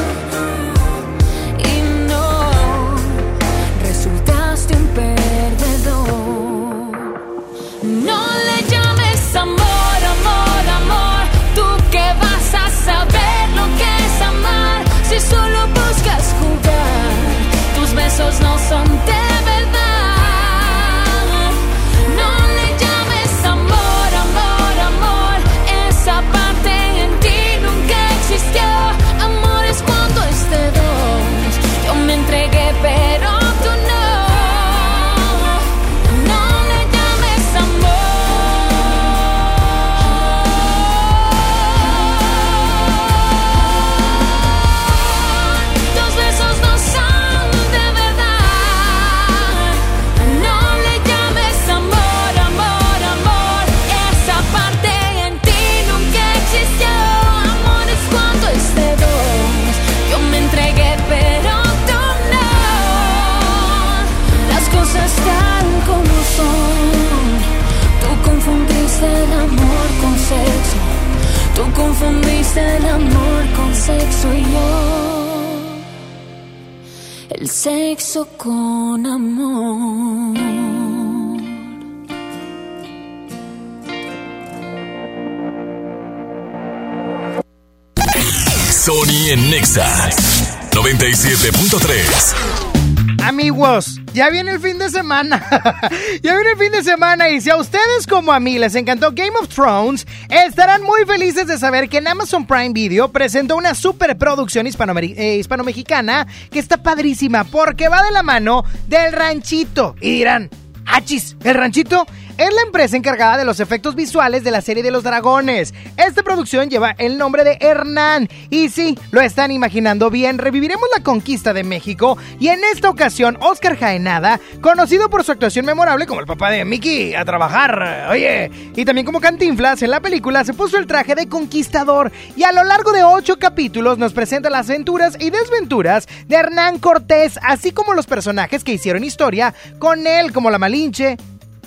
[95.01, 95.43] Semana.
[96.21, 99.11] ya viene el fin de semana y si a ustedes como a mí les encantó
[99.11, 103.73] Game of Thrones, estarán muy felices de saber que en Amazon Prime Video presentó una
[103.73, 109.95] superproducción eh, hispano-mexicana que está padrísima porque va de la mano del ranchito.
[110.01, 110.49] Y dirán,
[110.85, 112.05] Achis, el ranchito
[112.41, 115.75] es la empresa encargada de los efectos visuales de la serie de los dragones.
[115.95, 118.29] Esta producción lleva el nombre de Hernán.
[118.49, 122.17] Y sí, lo están imaginando bien, reviviremos la conquista de México.
[122.39, 126.65] Y en esta ocasión, Oscar Jaenada, conocido por su actuación memorable como el papá de
[126.65, 128.07] Mickey, a trabajar.
[128.09, 132.11] Oye, y también como Cantinflas en la película, se puso el traje de conquistador.
[132.35, 136.79] Y a lo largo de ocho capítulos nos presenta las aventuras y desventuras de Hernán
[136.79, 141.17] Cortés, así como los personajes que hicieron historia con él, como la Malinche,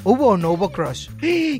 [0.04, 1.08] ¿Hubo o no hubo crush?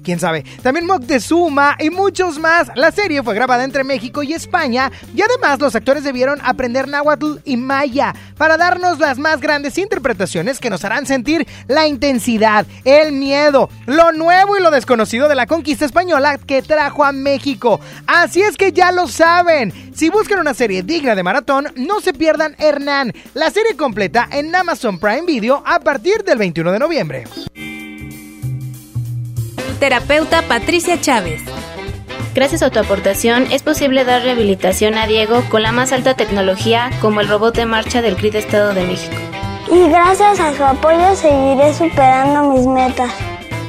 [0.03, 0.45] ¿Quién sabe?
[0.62, 2.70] También Moctezuma y muchos más.
[2.74, 7.38] La serie fue grabada entre México y España y además los actores debieron aprender náhuatl
[7.45, 13.12] y maya para darnos las más grandes interpretaciones que nos harán sentir la intensidad, el
[13.12, 17.80] miedo, lo nuevo y lo desconocido de la conquista española que trajo a México.
[18.07, 19.72] Así es que ya lo saben.
[19.95, 24.55] Si buscan una serie digna de maratón, no se pierdan Hernán, la serie completa en
[24.55, 27.24] Amazon Prime Video a partir del 21 de noviembre.
[29.78, 31.42] Terapeuta Patricia Chávez.
[32.34, 36.90] Gracias a tu aportación es posible dar rehabilitación a Diego con la más alta tecnología
[37.00, 39.14] como el robot de marcha del CRID Estado de México.
[39.70, 43.10] Y gracias a su apoyo seguiré superando mis metas.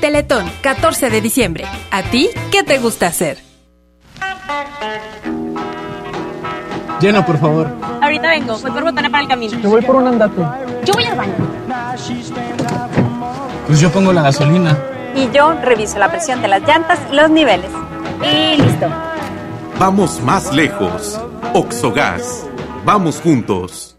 [0.02, 1.66] Teletón, 14 de diciembre.
[1.92, 3.38] ¿A ti qué te gusta hacer?
[7.00, 7.70] Llena, por favor.
[8.02, 9.60] Ahorita vengo, voy por botana para el camino.
[9.62, 10.42] Te voy por un andate.
[10.86, 11.34] Yo voy al baño.
[13.68, 14.78] Pues yo pongo la gasolina.
[15.16, 17.72] Y yo reviso la presión de las llantas y los niveles.
[18.22, 18.88] Y listo.
[19.80, 21.20] Vamos más lejos.
[21.54, 22.46] Oxogas.
[22.86, 23.98] Vamos juntos.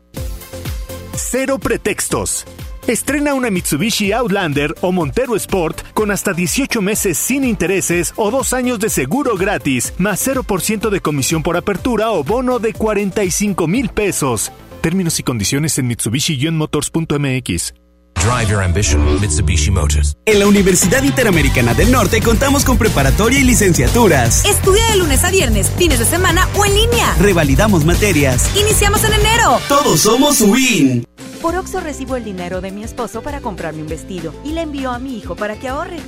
[1.14, 2.45] Cero pretextos.
[2.87, 8.53] Estrena una Mitsubishi Outlander o Montero Sport con hasta 18 meses sin intereses o dos
[8.53, 13.89] años de seguro gratis, más 0% de comisión por apertura o bono de 45 mil
[13.89, 14.53] pesos.
[14.83, 17.86] Términos y condiciones en Mitsubishi-motors.mx.
[18.21, 20.17] Drive your ambition, Mitsubishi Motors.
[20.27, 24.45] En la Universidad Interamericana del Norte contamos con preparatoria y licenciaturas.
[24.45, 27.14] Estudia de lunes a viernes, fines de semana o en línea.
[27.21, 28.51] Revalidamos materias.
[28.57, 29.61] Iniciamos en enero.
[29.69, 31.05] Todos somos WIN.
[31.41, 34.91] Por Oxo recibo el dinero de mi esposo para comprarme un vestido y le envío
[34.91, 35.99] a mi hijo para que ahorre.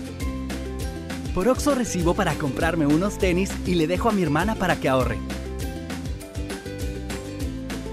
[1.35, 4.89] Por Oxo recibo para comprarme unos tenis y le dejo a mi hermana para que
[4.89, 5.19] ahorre.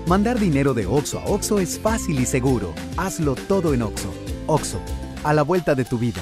[0.08, 2.76] Mandar dinero de Oxo a Oxo es fácil y seguro.
[2.96, 4.14] Hazlo todo en Oxo.
[4.46, 4.80] Oxo,
[5.24, 6.22] a la vuelta de tu vida.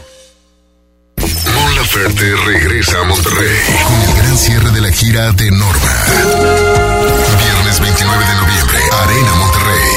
[1.18, 6.06] Mon Laferte regresa a Monterrey con el gran cierre de la gira de Norma.
[7.44, 9.92] Viernes 29 de noviembre, Arena Monterrey.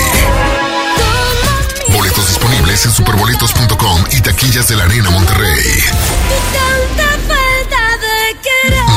[1.97, 5.65] Boletos disponibles en superboletos.com y taquillas de la Arena Monterrey.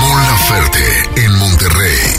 [0.01, 2.18] Mon Laferte en Monterrey.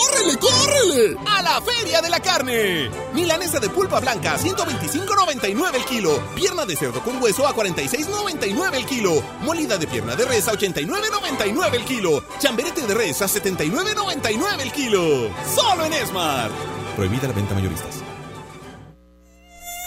[0.00, 1.16] ¡Córrele, córrele!
[1.26, 2.90] ¡A la Feria de la Carne!
[3.12, 6.22] Milanesa de pulpa blanca, 125.99 el kilo.
[6.34, 9.22] Pierna de cerdo con hueso a 46.99 el kilo.
[9.42, 12.24] Molida de pierna de res a 89.99 el kilo.
[12.38, 15.30] Chamberete de res a 79.99 el kilo.
[15.54, 16.50] ¡Solo en Esmar!
[16.96, 17.96] Prohibida la venta mayoristas.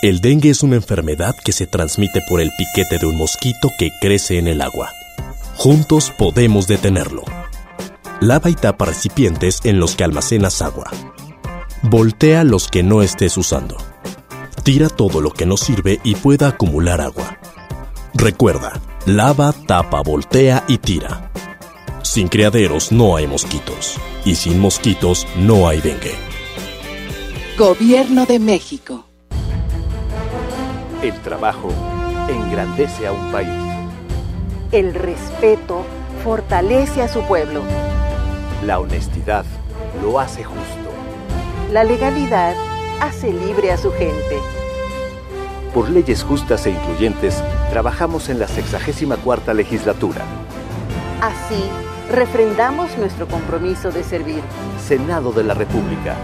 [0.04, 3.90] El dengue es una enfermedad que se transmite por el piquete de un mosquito que
[4.00, 4.92] crece en el agua.
[5.56, 7.24] Juntos podemos detenerlo.
[8.24, 10.90] Lava y tapa recipientes en los que almacenas agua.
[11.82, 13.76] Voltea los que no estés usando.
[14.64, 17.38] Tira todo lo que no sirve y pueda acumular agua.
[18.14, 21.34] Recuerda, lava, tapa, voltea y tira.
[22.02, 23.98] Sin criaderos no hay mosquitos.
[24.24, 26.16] Y sin mosquitos no hay dengue.
[27.58, 29.04] Gobierno de México.
[31.02, 31.74] El trabajo
[32.30, 33.50] engrandece a un país.
[34.72, 35.84] El respeto
[36.24, 37.64] fortalece a su pueblo.
[38.66, 39.44] La honestidad
[40.02, 40.90] lo hace justo.
[41.72, 42.56] La legalidad
[43.02, 44.40] hace libre a su gente.
[45.74, 50.22] Por leyes justas e incluyentes, trabajamos en la 64 legislatura.
[51.20, 51.62] Así,
[52.10, 54.42] refrendamos nuestro compromiso de servir.
[54.88, 56.16] Senado de la República.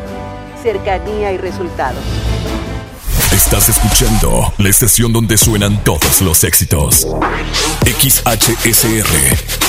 [0.63, 2.03] Cercanía y resultados.
[3.33, 7.05] Estás escuchando la estación donde suenan todos los éxitos.
[7.83, 9.68] XHSR.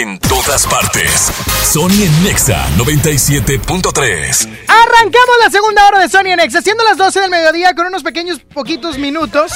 [0.00, 1.30] En todas partes.
[1.62, 4.48] Sony en Nexa 97.3.
[4.66, 8.02] Arrancamos la segunda hora de Sony en Nexa, siendo las 12 del mediodía con unos
[8.02, 9.52] pequeños poquitos minutos.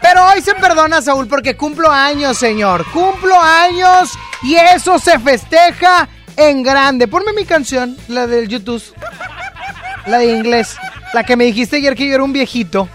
[0.00, 2.86] Pero hoy se perdona, Saúl, porque cumplo años, señor.
[2.92, 4.10] Cumplo años
[4.44, 7.08] y eso se festeja en grande.
[7.08, 8.84] Ponme mi canción, la del YouTube.
[10.06, 10.76] La de inglés.
[11.12, 12.88] La que me dijiste ayer que yo era un viejito.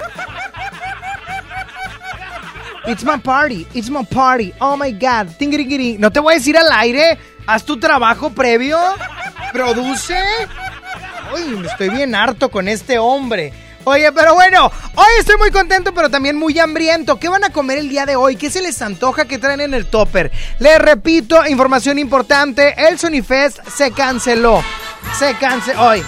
[2.85, 4.53] It's my party, it's my party.
[4.59, 5.27] Oh my god.
[5.37, 5.97] Tingirigiri.
[5.99, 7.17] No te voy a decir al aire.
[7.45, 8.79] Haz tu trabajo previo.
[9.53, 10.17] Produce.
[11.33, 13.53] Uy, estoy bien harto con este hombre.
[13.83, 17.19] Oye, pero bueno, hoy estoy muy contento, pero también muy hambriento.
[17.19, 18.35] ¿Qué van a comer el día de hoy?
[18.35, 20.31] ¿Qué se les antoja que traen en el topper?
[20.59, 24.63] Les repito, información importante: el Sony Fest se canceló.
[25.17, 26.03] Se canceló hoy.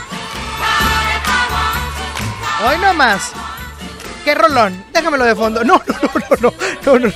[2.67, 3.31] Hoy nomás.
[4.23, 4.85] Qué rolón.
[4.93, 5.63] Déjamelo de fondo.
[5.63, 6.53] No, no, no, no,
[6.85, 7.07] no, no.
[7.07, 7.13] no.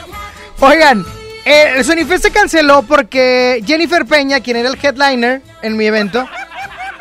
[0.59, 1.05] Oigan,
[1.45, 5.85] eh, el Sony Fest se canceló porque Jennifer Peña, quien era el headliner en mi
[5.85, 6.27] evento,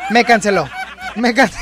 [0.09, 0.69] me canceló.
[1.15, 1.61] Me canceló.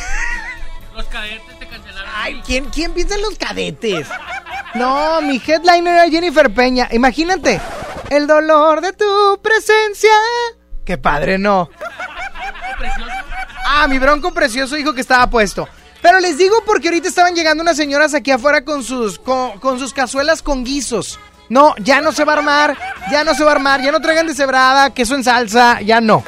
[0.94, 2.12] Los cadetes te cancelaron.
[2.16, 4.08] Ay, ¿quién, ¿quién piensa en los cadetes?
[4.76, 6.88] No, mi headliner era Jennifer Peña.
[6.92, 7.60] Imagínate,
[8.10, 10.14] el dolor de tu presencia.
[10.84, 11.70] Qué padre, no.
[13.66, 15.68] Ah, mi bronco precioso dijo que estaba puesto.
[16.06, 19.80] Pero les digo porque ahorita estaban llegando unas señoras aquí afuera con sus, con, con
[19.80, 21.20] sus cazuelas con guisos.
[21.50, 22.78] No, ya no se va a armar,
[23.10, 26.24] ya no se va a armar, ya no traigan deshebrada, queso en salsa, ya no,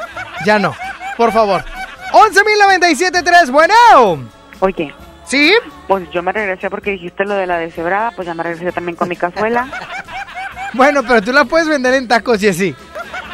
[0.46, 0.76] ya no,
[1.16, 1.64] por favor.
[2.12, 3.76] 11.097.3, bueno.
[4.62, 4.92] Oye.
[5.28, 5.54] ¿Sí?
[5.88, 8.96] Pues yo me regresé porque dijiste lo de la deshebrada, pues ya me regresé también
[8.96, 9.68] con mi cazuela.
[10.74, 12.76] Bueno, pero tú la puedes vender en tacos y así.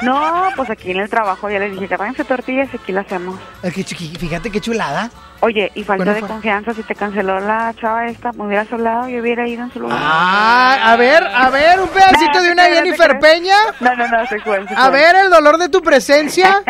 [0.04, 3.06] No, pues aquí en el trabajo ya les dije que váyanse tortillas y aquí las
[3.08, 3.40] hacemos.
[3.64, 5.10] Es que chiqui- fíjate qué chulada.
[5.44, 9.10] Oye, y falta Bueno, de confianza, si te canceló la chava esta, me hubieras hablado
[9.10, 10.00] y hubiera ido en su lugar.
[10.02, 13.20] Ah, a ver, a ver, un pedacito No, de una Jennifer.
[13.20, 13.58] Peña.
[13.82, 14.74] No, no, no, se cuenta.
[14.74, 16.64] A ver el dolor de tu presencia.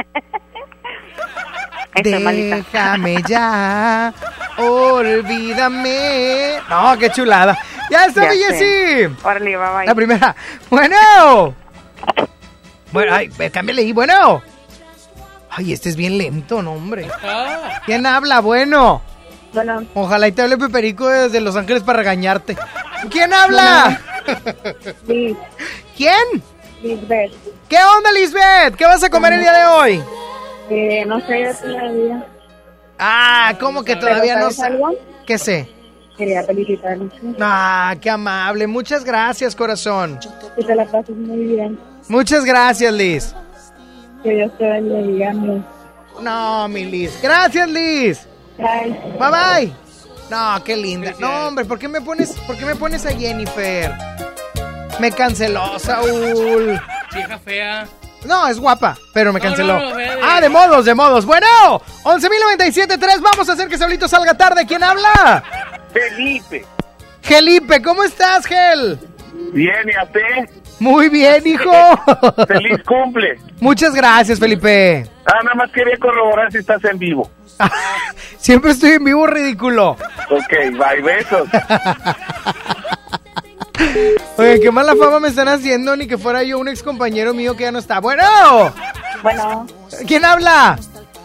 [2.03, 4.11] Déjame ya,
[4.57, 6.53] olvídame.
[6.67, 7.55] No, qué chulada.
[7.91, 9.07] Ya está, sé.
[9.23, 9.85] Órale, bye, bye.
[9.85, 10.35] La primera.
[10.71, 11.53] Bueno.
[12.91, 14.41] Bueno, ay, cámbiale ahí, bueno.
[15.55, 17.07] Ay, este es bien lento, no, hombre.
[17.85, 18.39] ¿Quién habla?
[18.39, 19.01] Bueno.
[19.53, 19.85] Bueno.
[19.93, 22.57] Ojalá y te hable Peperico desde Los Ángeles para regañarte.
[23.11, 24.01] ¿Quién habla?
[25.95, 26.43] ¿Quién?
[26.81, 27.31] Lisbeth.
[27.69, 28.75] ¿Qué onda, Lisbeth?
[28.75, 30.03] ¿Qué vas a comer el día de hoy?
[30.69, 32.25] Eh, no sé, todavía.
[32.97, 34.95] Ah, ¿cómo que ¿Pero todavía no algo?
[35.25, 35.69] ¿Qué sé?
[36.17, 37.11] Quería felicitarlos.
[37.39, 38.67] Ah, qué amable.
[38.67, 40.19] Muchas gracias, corazón.
[40.55, 41.79] Que te la pases muy bien.
[42.07, 43.35] Muchas gracias, Liz.
[44.23, 45.33] Que Dios te bendiga.
[46.21, 47.19] No, mi Liz.
[47.21, 48.27] Gracias, Liz.
[48.57, 48.97] Bye.
[49.19, 49.73] Bye bye.
[50.29, 51.13] No, qué linda.
[51.19, 53.91] No, hombre, ¿por qué me pones, por qué me pones a Jennifer?
[54.99, 56.79] Me canceló, Saúl.
[57.13, 57.87] Vieja fea.
[58.25, 59.79] No, es guapa, pero me canceló.
[59.79, 61.25] no, no, ah, de modos, de modos.
[61.25, 61.45] Bueno,
[62.03, 63.19] 11.097.3.
[63.21, 64.65] Vamos a hacer que Saulito salga tarde.
[64.65, 65.43] ¿Quién habla?
[65.91, 66.65] Felipe.
[67.21, 68.97] Gelipe, ¿cómo estás, Gel?
[69.51, 70.62] Bien, ¿y a ti?
[70.79, 71.71] Muy bien, hijo.
[72.47, 73.37] Feliz cumple.
[73.59, 75.07] Muchas gracias, Felipe.
[75.25, 77.29] Ah, nada más quería corroborar si estás en vivo.
[78.37, 79.91] Siempre estoy en vivo, ridículo.
[80.29, 81.47] Ok, bye, besos.
[84.37, 87.55] Oye, qué mala fama me están haciendo, ni que fuera yo un ex compañero mío
[87.55, 87.99] que ya no está.
[87.99, 88.23] Bueno,
[89.21, 89.65] Bueno,
[90.07, 90.77] ¿quién habla?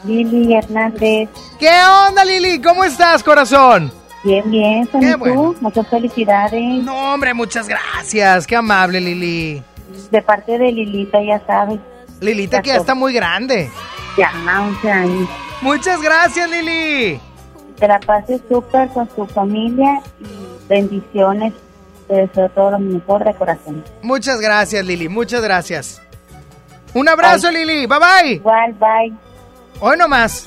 [0.04, 1.28] Lili Hernández.
[1.58, 1.70] ¿Qué
[2.06, 2.60] onda, Lili?
[2.60, 3.92] ¿Cómo estás, corazón?
[4.28, 5.34] Bien, bien, Qué Sony, bueno.
[5.34, 5.56] tú.
[5.62, 6.84] Muchas felicidades.
[6.84, 8.46] No, hombre, muchas gracias.
[8.46, 9.62] Qué amable, Lili.
[10.10, 11.80] De parte de Lilita, ya sabes.
[12.20, 13.70] Lilita que ya está muy grande.
[14.18, 14.30] Ya,
[14.60, 15.28] 11 años.
[15.62, 17.18] Muchas gracias, Lili.
[17.78, 21.54] Te la pases súper con tu familia y bendiciones.
[22.06, 23.82] Te deseo todo lo mejor de corazón.
[24.02, 25.08] Muchas gracias, Lili.
[25.08, 26.02] Muchas gracias.
[26.92, 27.86] Un abrazo, Lili.
[27.86, 28.32] Bye bye.
[28.34, 29.14] Igual, bye.
[29.80, 30.46] Hoy nomás.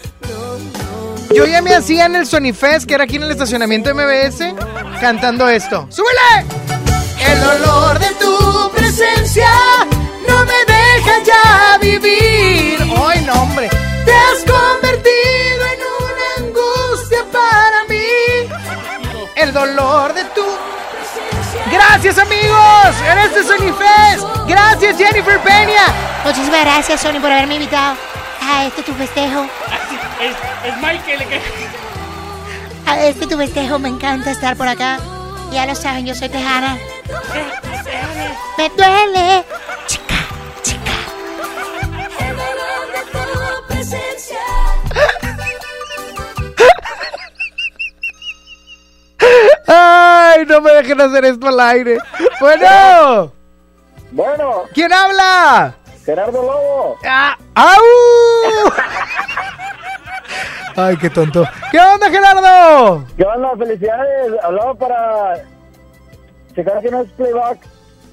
[1.33, 4.53] Yo ya me hacía en el Sony Fest, que era aquí en el estacionamiento MBS,
[4.99, 5.87] cantando esto.
[5.89, 6.45] ¡Súbele!
[7.25, 9.49] El olor de tu presencia
[10.27, 12.79] no me deja ya vivir.
[13.07, 13.69] ¡Ay, no, hombre!
[14.03, 19.31] Te has convertido en una angustia para mí.
[19.35, 20.43] el dolor de tu...
[21.71, 24.25] Gracias amigos, en este Sony Fest.
[24.47, 25.85] Gracias Jennifer Peña.
[26.25, 27.95] Muchísimas gracias Sony por haberme invitado
[28.41, 29.47] a este tu festejo.
[30.21, 30.35] Es,
[30.67, 31.19] es Michael.
[31.27, 31.41] que-
[32.91, 34.99] A este tu festejo, me encanta estar por acá.
[35.51, 36.77] Ya lo saben, yo soy tejana.
[38.57, 39.43] Me duele.
[49.67, 51.97] Ay, no me dejen hacer esto al aire.
[52.39, 53.31] Bueno.
[54.11, 54.63] Bueno.
[54.73, 55.75] ¿Quién habla?
[56.05, 56.97] Gerardo Lobo.
[57.05, 58.71] Ah, ¡Au!
[60.75, 61.45] Ay, qué tonto.
[61.71, 63.05] ¿Qué onda, Gerardo?
[63.17, 63.49] ¿Qué onda?
[63.57, 64.31] Felicidades.
[64.43, 65.33] Hablaba para
[66.55, 67.57] checar que no es playback.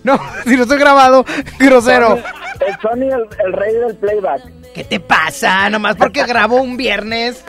[0.05, 1.25] No, si no estoy grabado,
[1.59, 2.17] grosero.
[2.17, 2.23] Sony-
[2.67, 4.43] El Sony, el, el rey del playback.
[4.75, 5.69] ¿Qué te pasa?
[5.71, 7.45] Nomás porque grabo un viernes.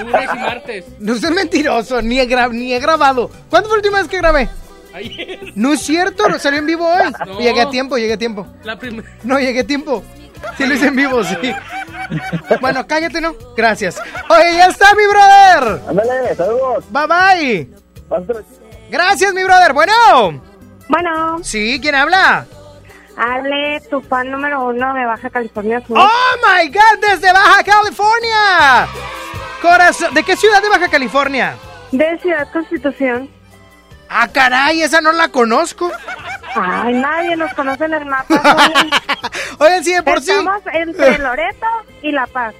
[0.00, 0.84] Lunes y martes.
[0.98, 3.30] No seas mentiroso, ni he, gra- ni he grabado.
[3.50, 4.48] ¿Cuándo fue la última vez que grabé?
[4.94, 5.40] Ayer.
[5.56, 7.12] No es cierto, salió en vivo hoy.
[7.26, 7.38] No.
[7.38, 8.46] Llegué a tiempo, llegué a tiempo.
[8.62, 9.08] La primera.
[9.24, 10.02] No, llegué a tiempo.
[10.56, 11.36] Sí lo hice en vivo, sí.
[12.60, 13.34] Bueno, cállate, ¿no?
[13.56, 13.98] Gracias.
[14.28, 15.80] Oye, ya está, mi brother.
[15.88, 16.84] Ándale, saludos.
[16.90, 17.68] Bye, bye.
[18.90, 19.72] Gracias, mi brother.
[19.72, 19.92] Bueno.
[20.88, 21.38] Bueno.
[21.42, 22.46] Sí, ¿quién habla?
[23.16, 25.98] Hable tu fan número uno de Baja California Sur.
[25.98, 26.98] ¡Oh, my God!
[27.00, 28.86] Desde Baja California.
[29.62, 30.12] Corazón.
[30.14, 31.54] ¿De qué ciudad de Baja California?
[31.92, 33.30] De Ciudad Constitución.
[34.16, 35.90] Ah, caray, esa no la conozco.
[36.54, 38.40] Ay, nadie nos conoce en el mapa.
[39.58, 40.30] Oigan, sí, de por sí.
[40.30, 41.66] Estamos entre Loreto
[42.00, 42.54] y La Paz.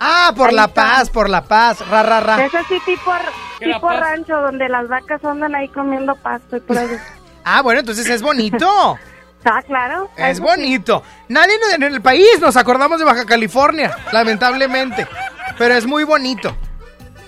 [0.00, 0.82] Ah, por Ahí La está.
[0.82, 1.86] Paz, por La Paz.
[1.88, 2.42] Ra, ra, ra.
[2.42, 3.12] Es así tipo,
[3.58, 6.94] ¿Qué La tipo rancho donde las vacas andan ahí comiendo pasto y por eso.
[7.46, 8.98] Ah, bueno, entonces es bonito.
[9.46, 10.08] Ah, claro.
[10.16, 10.56] Es eso sí.
[10.56, 11.02] bonito.
[11.28, 15.06] Nadie en el país nos acordamos de Baja California, lamentablemente.
[15.58, 16.56] Pero es muy bonito.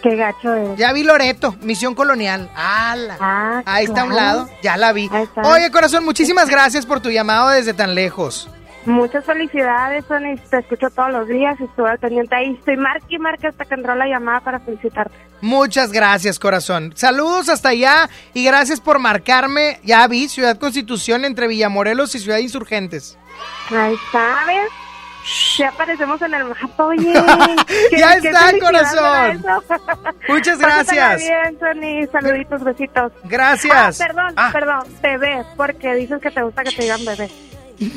[0.06, 0.78] Qué gacho es.
[0.78, 2.48] Ya vi Loreto, Misión Colonial.
[2.54, 3.64] ¡Hala!
[3.66, 5.10] Ahí está a un lado, ya la vi.
[5.42, 8.48] Oye, corazón, muchísimas gracias por tu llamado desde tan lejos.
[8.84, 10.36] Muchas felicidades, Sony.
[10.48, 11.60] Te escucho todos los días.
[11.60, 12.54] Estuve al pendiente ahí.
[12.56, 15.12] Estoy marca y marca hasta que entró la llamada para felicitarte.
[15.40, 16.92] Muchas gracias, corazón.
[16.94, 19.80] Saludos hasta allá y gracias por marcarme.
[19.82, 23.18] Ya vi Ciudad Constitución entre Villamorelos y Ciudad Insurgentes.
[23.70, 24.70] Ahí está, ¿ves?
[25.58, 27.12] Ya aparecemos en el mapa, oye.
[27.96, 29.44] Ya está, corazón.
[30.28, 31.18] Muchas gracias.
[31.18, 32.06] bien, Sony.
[32.12, 33.12] Saluditos, besitos.
[33.24, 34.00] Gracias.
[34.00, 34.50] Ah, perdón, Ah.
[34.52, 34.84] perdón.
[35.02, 37.30] Bebé, porque dices que te gusta que te digan bebé.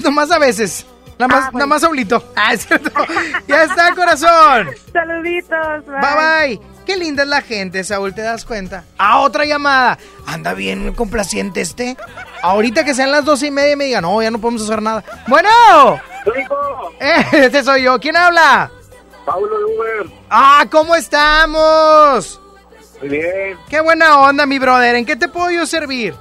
[0.03, 0.85] Nomás a veces.
[1.19, 2.23] Nada más, nada más Saulito.
[2.35, 2.91] Ah, es cierto.
[3.47, 4.69] ya está, corazón.
[4.93, 5.85] Saluditos.
[5.85, 6.78] Bye bye.
[6.90, 8.84] Qué linda es la gente, Saúl, ¿te das cuenta?
[8.98, 9.99] Ah, otra llamada.
[10.26, 11.95] Anda bien complaciente este.
[12.41, 15.03] Ahorita que sean las doce y media me digan, no, ya no podemos hacer nada.
[15.28, 15.49] Bueno.
[16.99, 17.99] Eh, este soy yo.
[17.99, 18.72] ¿Quién habla?
[19.24, 20.18] Paulo de Uber.
[20.32, 22.41] Ah, ¿cómo estamos?
[23.02, 23.60] Muy bien.
[23.70, 24.95] Qué buena onda, mi brother.
[24.95, 26.16] ¿En qué te puedo yo servir?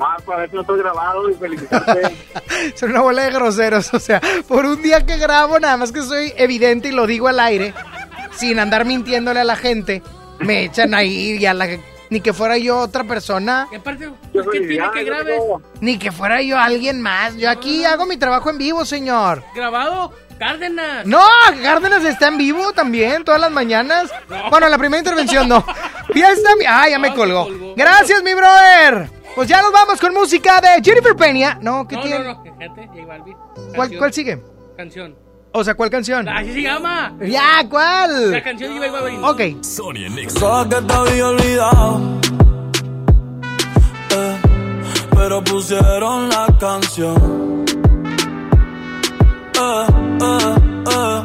[0.00, 2.16] Más para ver si no estoy grabado y felicitarte.
[2.74, 3.94] Son una bola de groseros.
[3.94, 7.28] O sea, por un día que grabo, nada más que soy evidente y lo digo
[7.28, 7.72] al aire,
[8.38, 10.02] sin andar mintiéndole a la gente,
[10.40, 11.68] me echan ahí y a la.
[12.10, 13.68] Ni que fuera yo otra persona.
[13.76, 15.40] Aparte, Yo ¿qué tiene que grabes?
[15.80, 17.36] Ni que fuera yo alguien más.
[17.36, 19.42] Yo aquí hago mi trabajo en vivo, señor.
[19.54, 20.12] ¿Grabado?
[20.38, 21.04] Cárdenas.
[21.04, 21.20] No,
[21.62, 24.10] Cárdenas está en vivo también, todas las mañanas.
[24.50, 25.64] Bueno, la primera intervención no.
[26.14, 26.22] Mi...
[26.66, 27.48] Ah, ya me colgó.
[27.76, 29.10] Gracias, mi brother.
[29.34, 31.58] Pues ya nos vamos con música de Jennifer Peña.
[31.60, 32.18] No, ¿qué no, tiene?
[32.20, 33.36] no, no, fíjate, J Balvin.
[33.74, 33.98] ¿Cuál.
[33.98, 34.42] ¿Cuál sigue?
[34.76, 35.27] Canción.
[35.58, 36.28] O sea, ¿cuál canción?
[36.28, 37.12] Así se llama.
[37.20, 38.30] Ya, ¿cuál?
[38.30, 39.24] La canción de J Balvin.
[39.24, 39.40] Ok.
[39.64, 42.00] Sony en Sabes que te había olvidado.
[44.10, 44.38] eh,
[45.16, 47.64] pero pusieron la canción.
[49.60, 49.86] Eh,
[50.22, 50.54] eh,
[50.92, 51.22] eh,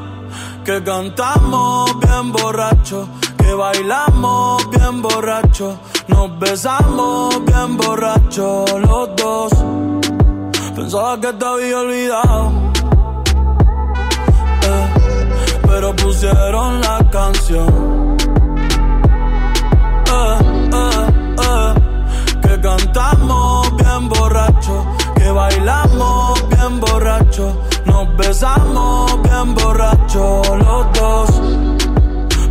[0.65, 3.07] que cantamos bien borracho.
[3.38, 5.80] Que bailamos bien borracho.
[6.07, 9.53] Nos besamos bien borracho los dos.
[10.76, 12.62] Pensaba que te había olvidado.
[15.94, 18.18] Pusieron la canción.
[20.07, 20.38] Eh,
[20.74, 21.07] eh,
[21.41, 21.74] eh,
[22.41, 31.30] que cantamos bien borracho, que bailamos bien borracho, nos besamos bien borracho los dos.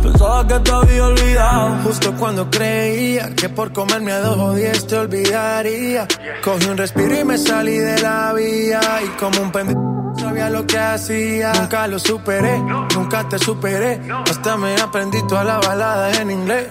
[0.01, 1.77] Pensaba que te había olvidado.
[1.85, 6.07] Justo cuando creía que por comerme a dos o diez te olvidaría.
[6.43, 8.81] Cogí un respiro y me salí de la vía.
[9.05, 9.92] Y como un pendejo
[10.23, 11.51] sabía lo que hacía.
[11.53, 12.59] Nunca lo superé,
[12.95, 14.01] nunca te superé.
[14.29, 16.67] Hasta me aprendí toda la balada en inglés.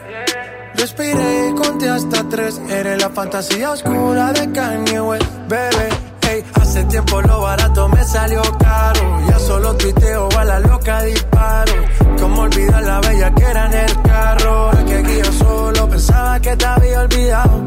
[0.75, 2.61] Respiré y conté hasta tres.
[2.69, 5.89] Eres la fantasía oscura de Kanye West, bebé.
[6.31, 9.21] Ey, hace tiempo lo barato me salió caro.
[9.29, 11.75] Ya solo tuiteo a la loca disparo.
[12.19, 14.51] Como olvidar la bella que era en el carro.
[14.51, 17.61] Ahora que aquí yo solo pensaba que te había olvidado.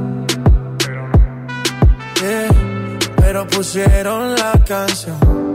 [2.21, 2.49] Yeah,
[3.17, 5.54] pero pusieron la canción.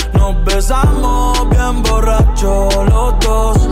[0.21, 3.71] nos besamos bien borracho los dos.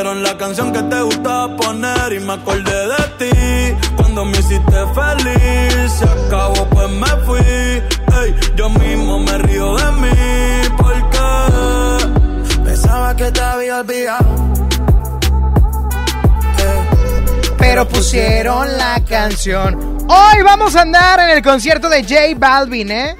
[0.00, 3.30] pusieron la canción que te gustaba poner y me acordé de ti
[3.96, 9.92] cuando me hiciste feliz, se acabó pues me fui, ey, yo mismo me río de
[9.92, 11.18] mí porque
[12.64, 14.24] pensaba que te había olvidado.
[17.58, 19.98] Pero pusieron la canción.
[20.08, 23.18] Hoy vamos a andar en el concierto de J Balvin, ¿eh?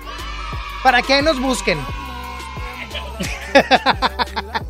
[0.82, 1.78] Para que nos busquen.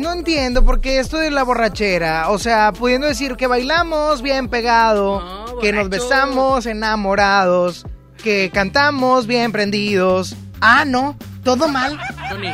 [0.00, 2.30] No entiendo por qué esto de la borrachera.
[2.30, 7.84] O sea, pudiendo decir que bailamos bien pegado, que nos besamos enamorados,
[8.24, 10.34] que cantamos bien prendidos.
[10.62, 12.00] Ah, no, todo mal.
[12.30, 12.50] Tony,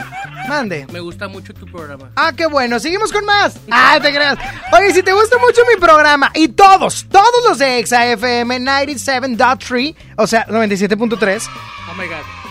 [0.49, 0.89] Mande.
[0.93, 2.11] me gusta mucho tu programa.
[2.17, 2.81] Ah, qué bueno.
[2.81, 3.57] Seguimos con más.
[3.71, 4.37] Ah, te creas.
[4.73, 9.95] Oye, si te gusta mucho mi programa y todos, todos los de Exa FM 97.3,
[10.17, 11.49] o sea, 97.3,
[11.89, 12.46] Oh my god.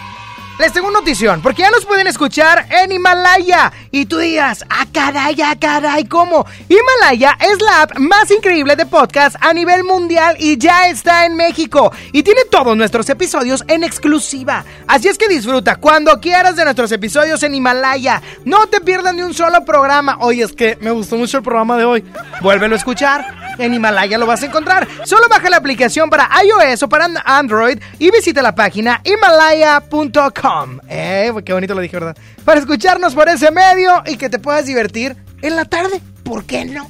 [0.57, 3.72] Les tengo una notición, porque ya nos pueden escuchar en Himalaya.
[3.91, 6.45] Y tú digas, ah, caray, ah, caray, ¿cómo?
[6.69, 11.36] Himalaya es la app más increíble de podcast a nivel mundial y ya está en
[11.36, 11.91] México.
[12.14, 14.64] Y tiene todos nuestros episodios en exclusiva.
[14.88, 18.22] Así es que disfruta cuando quieras de nuestros episodios en Himalaya.
[18.45, 20.18] No te pierdas ni un solo programa.
[20.22, 22.06] Oye, es que me gustó mucho el programa de hoy.
[22.41, 23.44] Vuélvelo a escuchar.
[23.57, 24.88] En Himalaya lo vas a encontrar.
[25.06, 30.80] Solo baja la aplicación para iOS o para Android y visita la página himalaya.com.
[30.90, 32.18] Eh, qué bonito lo dije, ¿verdad?
[32.44, 36.02] Para escucharnos por ese medio y que te puedas divertir en la tarde.
[36.23, 36.90] ¿Por qué no?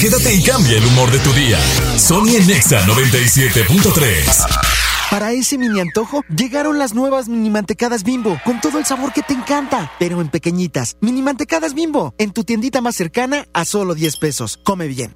[0.00, 1.58] Quédate y cambia el humor de tu día.
[1.96, 4.75] Sony en Nexa 97.3.
[5.10, 9.22] Para ese mini antojo, llegaron las nuevas mini mantecadas bimbo, con todo el sabor que
[9.22, 10.96] te encanta, pero en pequeñitas.
[11.00, 14.58] Mini mantecadas bimbo, en tu tiendita más cercana a solo 10 pesos.
[14.64, 15.14] Come bien.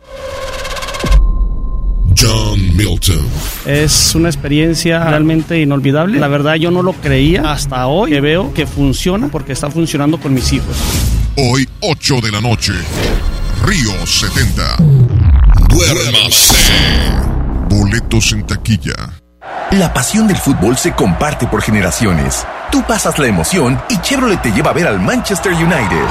[2.17, 3.27] John Milton.
[3.67, 6.21] Es una experiencia realmente inolvidable.
[6.21, 10.21] La verdad yo no lo creía hasta hoy que veo que funciona porque está funcionando
[10.21, 10.77] con mis hijos.
[11.37, 12.73] Hoy, 8 de la noche.
[13.65, 14.77] Río 70.
[15.69, 16.55] Duérmase.
[17.69, 19.20] Boletos en taquilla.
[19.73, 22.45] La pasión del fútbol se comparte por generaciones.
[22.73, 26.05] Tú pasas la emoción y Chevrolet te lleva a ver al Manchester United.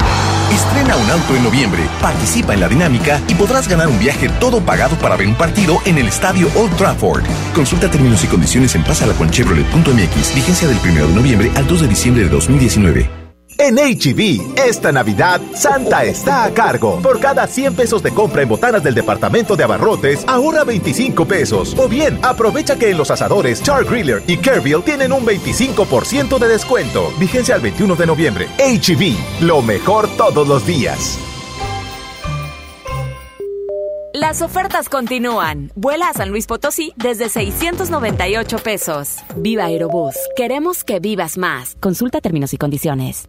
[0.50, 4.60] Estrena un auto en noviembre, participa en la dinámica y podrás ganar un viaje todo
[4.60, 7.24] pagado para ver un partido en el estadio Old Trafford.
[7.54, 10.34] Consulta términos y condiciones en pasalaconchevrolet.mx.
[10.34, 13.19] Vigencia del 1 de noviembre al 2 de diciembre de 2019.
[13.62, 16.98] En HB, esta Navidad, Santa está a cargo.
[17.02, 21.74] Por cada 100 pesos de compra en botanas del departamento de abarrotes, ahorra 25 pesos.
[21.76, 26.48] O bien, aprovecha que en los asadores Char Griller y Kerville tienen un 25% de
[26.48, 27.12] descuento.
[27.18, 28.48] Vigencia al 21 de noviembre.
[28.56, 31.18] HB, lo mejor todos los días.
[34.14, 35.70] Las ofertas continúan.
[35.74, 39.16] Vuela a San Luis Potosí desde 698 pesos.
[39.36, 40.14] Viva Aerobús.
[40.34, 41.76] Queremos que vivas más.
[41.78, 43.28] Consulta términos y condiciones.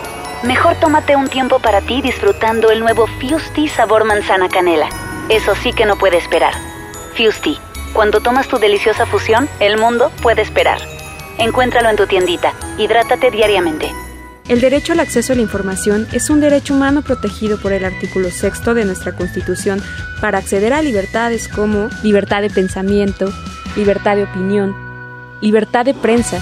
[0.43, 4.89] Mejor tómate un tiempo para ti disfrutando el nuevo Fusti sabor manzana canela.
[5.29, 6.55] Eso sí que no puede esperar.
[7.15, 7.59] Fusti,
[7.93, 10.79] cuando tomas tu deliciosa fusión, el mundo puede esperar.
[11.37, 12.53] Encuéntralo en tu tiendita.
[12.79, 13.91] Hidrátate diariamente.
[14.47, 18.31] El derecho al acceso a la información es un derecho humano protegido por el artículo
[18.31, 19.79] sexto de nuestra Constitución
[20.21, 23.31] para acceder a libertades como libertad de pensamiento,
[23.75, 24.75] libertad de opinión,
[25.39, 26.41] libertad de prensa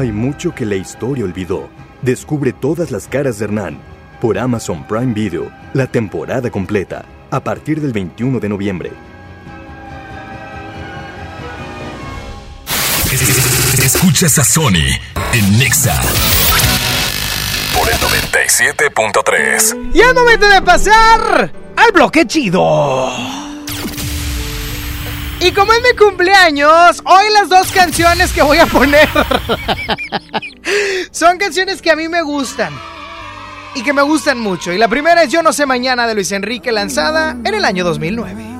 [0.00, 1.68] Hay mucho que la historia olvidó.
[2.00, 3.78] Descubre todas las caras de Hernán
[4.18, 8.92] por Amazon Prime Video, la temporada completa, a partir del 21 de noviembre.
[13.84, 14.88] Escuchas a Sony
[15.34, 16.00] en Nexa
[17.74, 19.90] por el 97.3.
[19.92, 23.39] Y es momento de pasar al bloque chido.
[25.40, 29.08] Y como es mi cumpleaños, hoy las dos canciones que voy a poner
[31.10, 32.74] son canciones que a mí me gustan.
[33.74, 34.72] Y que me gustan mucho.
[34.72, 37.84] Y la primera es Yo no sé mañana de Luis Enrique, lanzada en el año
[37.84, 38.59] 2009.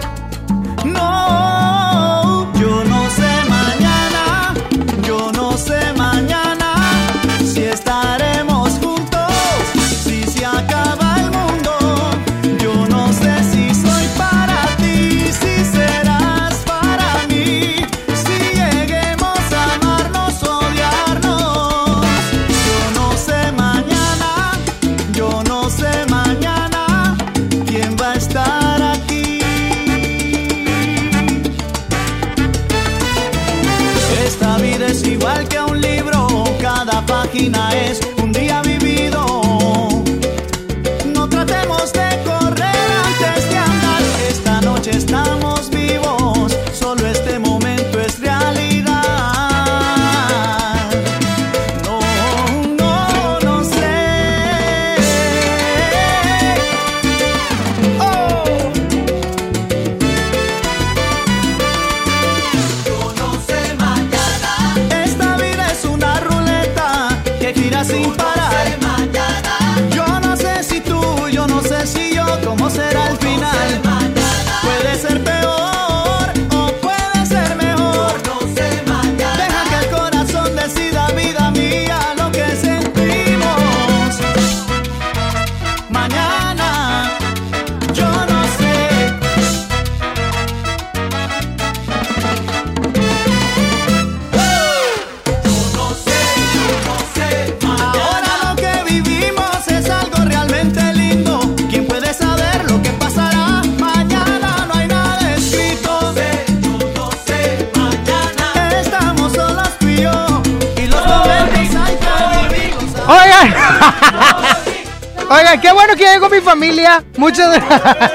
[116.51, 117.03] Familia.
[117.17, 118.11] Muchas gracias.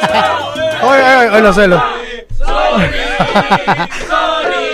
[1.56, 1.82] Celos.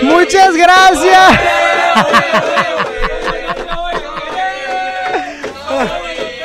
[0.03, 1.39] Muchas gracias.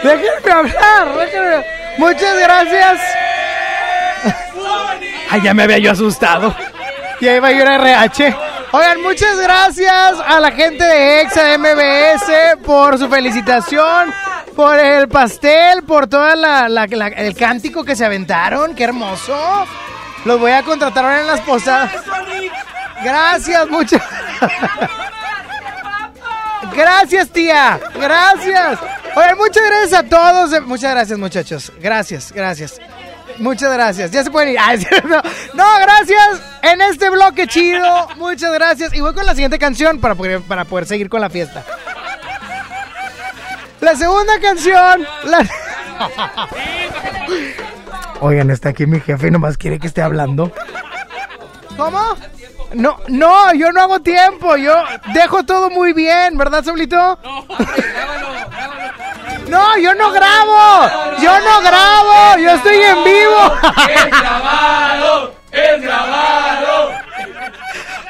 [0.02, 1.64] Déjenme hablar, déjenme.
[1.98, 3.00] Muchas gracias.
[5.30, 6.54] Ay, ya me había yo asustado.
[7.20, 8.36] Ya iba yo a RH.
[8.70, 14.12] Oigan, muchas gracias a la gente de Exa MBS por su felicitación,
[14.58, 18.74] por el pastel, por todo el cántico que se aventaron.
[18.74, 19.64] ¡Qué hermoso!
[20.24, 21.92] Los voy a contratar ahora en las posadas.
[23.04, 24.02] Gracias, muchas.
[26.74, 27.78] Gracias, tía.
[27.94, 28.80] Gracias.
[29.14, 30.66] Oigan, muchas gracias a todos.
[30.66, 31.72] Muchas gracias, muchachos.
[31.80, 32.80] Gracias, gracias.
[33.38, 34.10] Muchas gracias.
[34.10, 34.58] Ya se pueden ir.
[35.04, 35.22] no.
[35.54, 36.42] no, gracias.
[36.62, 38.08] En este bloque chido.
[38.16, 38.92] Muchas gracias.
[38.92, 40.16] Y voy con la siguiente canción para
[40.48, 41.64] para poder seguir con la fiesta.
[43.80, 45.06] La segunda canción.
[48.20, 50.50] Oigan, está aquí mi jefe y nomás quiere que esté hablando.
[51.76, 52.16] ¿Cómo?
[52.74, 54.56] No, no, yo no hago tiempo.
[54.56, 54.74] Yo
[55.14, 57.18] dejo todo muy bien, ¿verdad, Saulito?
[57.22, 57.46] No,
[59.48, 61.16] no, yo no grabo.
[61.22, 62.38] Yo no grabo.
[62.38, 63.52] Yo estoy en vivo.
[63.88, 65.34] Es grabado.
[65.52, 66.90] Es grabado.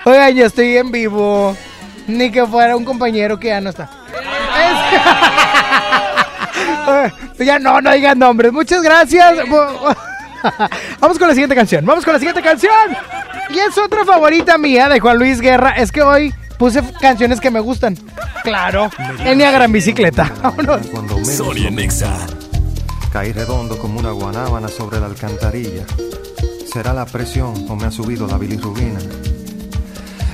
[0.05, 1.57] Oigan, yo estoy en vivo.
[2.07, 3.91] Ni que fuera un compañero que ya no está.
[7.39, 8.53] ya no, no digan nombres.
[8.53, 9.37] Muchas gracias.
[11.01, 11.85] Vamos con la siguiente canción.
[11.85, 12.73] Vamos con la siguiente canción.
[13.51, 15.71] Y es otra favorita mía de Juan Luis Guerra.
[15.71, 17.97] Es que hoy puse canciones que me gustan.
[18.43, 20.33] Claro, Enneagram Gran Bicicleta.
[20.43, 20.87] Vámonos.
[21.27, 22.15] Sonia Nexa.
[23.13, 25.85] Caí redondo como una guanábana sobre la alcantarilla.
[26.71, 29.01] ¿Será la presión o me ha subido la bilirrubina?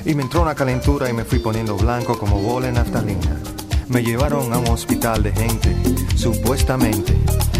[0.03, 3.39] Y me entró una calentura y me fui poniendo blanco como bola en naftalina.
[3.87, 5.75] Me llevaron a un hospital de gente,
[6.15, 7.13] supuestamente.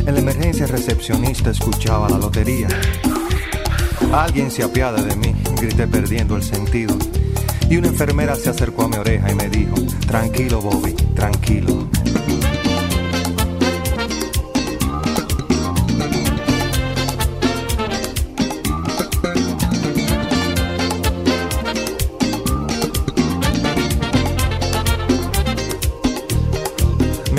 [0.06, 2.68] En la emergencia recepcionista escuchaba la lotería.
[4.11, 6.97] Alguien se apiada de mí, grité perdiendo el sentido.
[7.69, 9.76] Y una enfermera se acercó a mi oreja y me dijo,
[10.07, 11.89] tranquilo Bobby, tranquilo.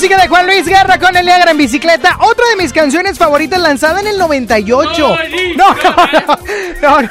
[0.00, 2.16] Música de Juan Luis Guerra con el Niagara en bicicleta.
[2.20, 5.16] Otra de mis canciones favoritas lanzada en el 98.
[5.56, 5.94] No, no,
[6.80, 7.10] no, no.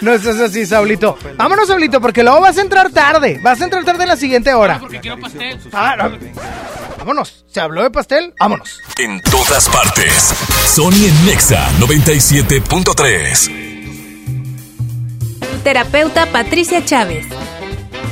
[0.00, 1.18] No estás así, Saulito.
[1.36, 3.40] Vámonos, Saulito, porque luego vas a entrar tarde.
[3.42, 4.78] Vas a entrar tarde en la siguiente hora.
[4.80, 5.60] porque quiero pastel.
[5.70, 6.18] Ah, no.
[6.96, 7.44] Vámonos.
[7.46, 8.32] ¿Se habló de pastel?
[8.40, 8.80] Vámonos.
[8.96, 10.34] En todas partes.
[10.64, 13.50] Sony en Nexa 97.3.
[15.62, 17.26] Terapeuta Patricia Chávez.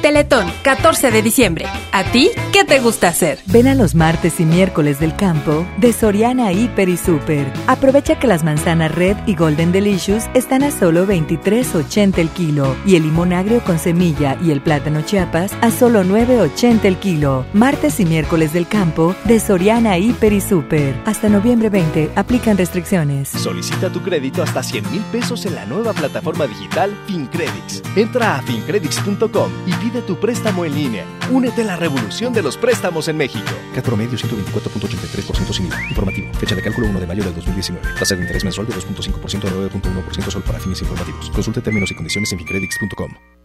[0.00, 1.66] Teletón, 14 de diciembre.
[1.92, 3.38] ¿A ti qué te gusta hacer?
[3.46, 7.52] Ven a los martes y miércoles del campo de Soriana Hiper y Super.
[7.66, 12.96] Aprovecha que las manzanas Red y Golden Delicious están a solo 23.80 el kilo y
[12.96, 17.44] el limón agrio con semilla y el plátano Chiapas a solo 9.80 el kilo.
[17.52, 20.94] Martes y miércoles del campo de Soriana Hiper y Super.
[21.04, 23.28] Hasta noviembre 20 aplican restricciones.
[23.28, 27.82] Solicita tu crédito hasta 100 mil pesos en la nueva plataforma digital FinCredits.
[27.96, 31.04] Entra a fincredits.com y pide Pide tu préstamo en línea.
[31.32, 33.50] Únete a la revolución de los préstamos en México.
[33.74, 35.88] CAT promedio 124.83% sin IVA.
[35.88, 36.32] Informativo.
[36.34, 37.94] Fecha de cálculo 1 de mayo del 2019.
[37.98, 41.28] Tasa de interés mensual de 2.5% a 9.1% sol para fines informativos.
[41.30, 43.39] Consulte términos y condiciones en ficredix.com.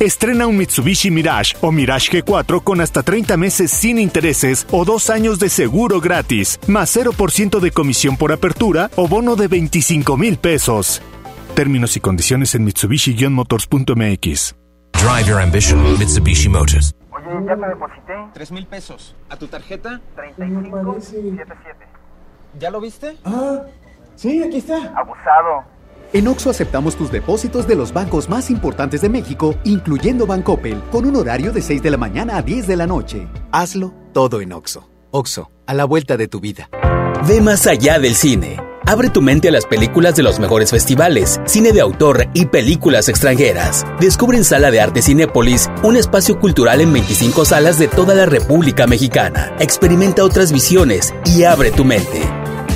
[0.00, 5.10] Estrena un Mitsubishi Mirage o Mirage G4 con hasta 30 meses sin intereses o dos
[5.10, 10.36] años de seguro gratis, más 0% de comisión por apertura o bono de 25 mil
[10.36, 11.02] pesos.
[11.56, 14.54] Términos y condiciones en Mitsubishi-motors.mx.
[14.92, 16.94] Drive your ambition, Mitsubishi Motors.
[17.10, 18.14] Oye, ya te deposité.
[18.34, 19.16] Tres mil pesos.
[19.28, 20.00] ¿A tu tarjeta?
[20.14, 21.74] 3577.
[22.60, 23.16] ¿Ya lo viste?
[23.24, 23.62] Ah,
[24.14, 24.76] sí, aquí está.
[24.96, 25.64] Abusado.
[26.10, 31.04] En Oxo aceptamos tus depósitos de los bancos más importantes de México, incluyendo Bancoppel, con
[31.04, 33.28] un horario de 6 de la mañana a 10 de la noche.
[33.52, 34.88] Hazlo todo en Oxo.
[35.10, 36.70] Oxo, a la vuelta de tu vida.
[37.28, 38.56] Ve más allá del cine.
[38.86, 43.10] Abre tu mente a las películas de los mejores festivales, cine de autor y películas
[43.10, 43.84] extranjeras.
[44.00, 48.24] Descubre en Sala de Arte Cinépolis un espacio cultural en 25 salas de toda la
[48.24, 49.54] República Mexicana.
[49.58, 52.22] Experimenta otras visiones y abre tu mente.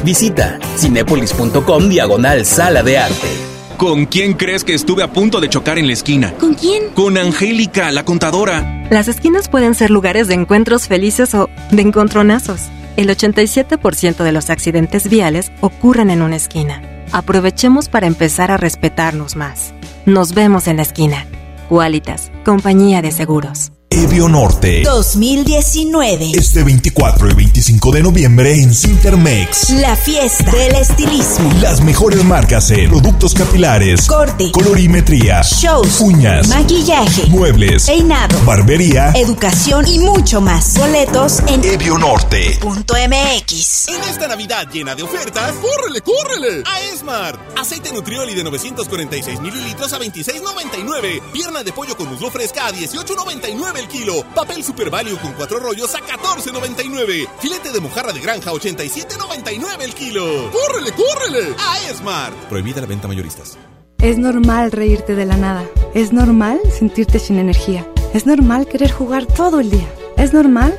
[0.04, 3.28] Visita cinepolis.com diagonal sala de arte.
[3.76, 6.32] ¿Con quién crees que estuve a punto de chocar en la esquina?
[6.34, 6.90] ¿Con quién?
[6.94, 8.86] Con Angélica, la contadora.
[8.90, 12.68] Las esquinas pueden ser lugares de encuentros felices o de encontronazos.
[12.96, 16.82] El 87% de los accidentes viales ocurren en una esquina.
[17.10, 19.72] Aprovechemos para empezar a respetarnos más.
[20.06, 21.26] Nos vemos en la esquina.
[21.68, 23.72] Qualitas, compañía de seguros.
[23.92, 26.30] Evio Norte 2019.
[26.34, 29.68] Este 24 y 25 de noviembre en Cintermex.
[29.68, 31.52] La fiesta del estilismo.
[31.60, 39.86] Las mejores marcas en productos capilares, corte, colorimetría, shows, uñas, maquillaje, muebles, peinado, barbería, educación
[39.86, 40.78] y mucho más.
[40.78, 42.58] Boletos en Evio Norte.
[42.62, 43.88] .mx.
[43.88, 46.62] En esta Navidad llena de ofertas, ¡córrele, córrele!
[46.64, 47.38] A Esmart.
[47.58, 51.20] Aceite Nutrioli de 946 mililitros a 26.99.
[51.30, 54.24] Pierna de pollo con muslo fresca a 18.99 el kilo.
[54.34, 57.28] Papel Super Value con cuatro rollos a 14.99.
[57.38, 60.50] Filete de mojarra de granja 87.99 el kilo.
[60.50, 61.54] ¡Córrele, córrele!
[61.58, 62.36] A Esmart.
[62.48, 63.58] Prohibida la venta mayoristas.
[63.98, 65.64] Es normal reírte de la nada.
[65.94, 67.86] Es normal sentirte sin energía.
[68.14, 69.88] Es normal querer jugar todo el día.
[70.16, 70.78] Es normal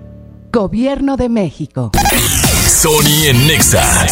[0.51, 1.91] Gobierno de México.
[2.67, 4.05] Sony en Nexa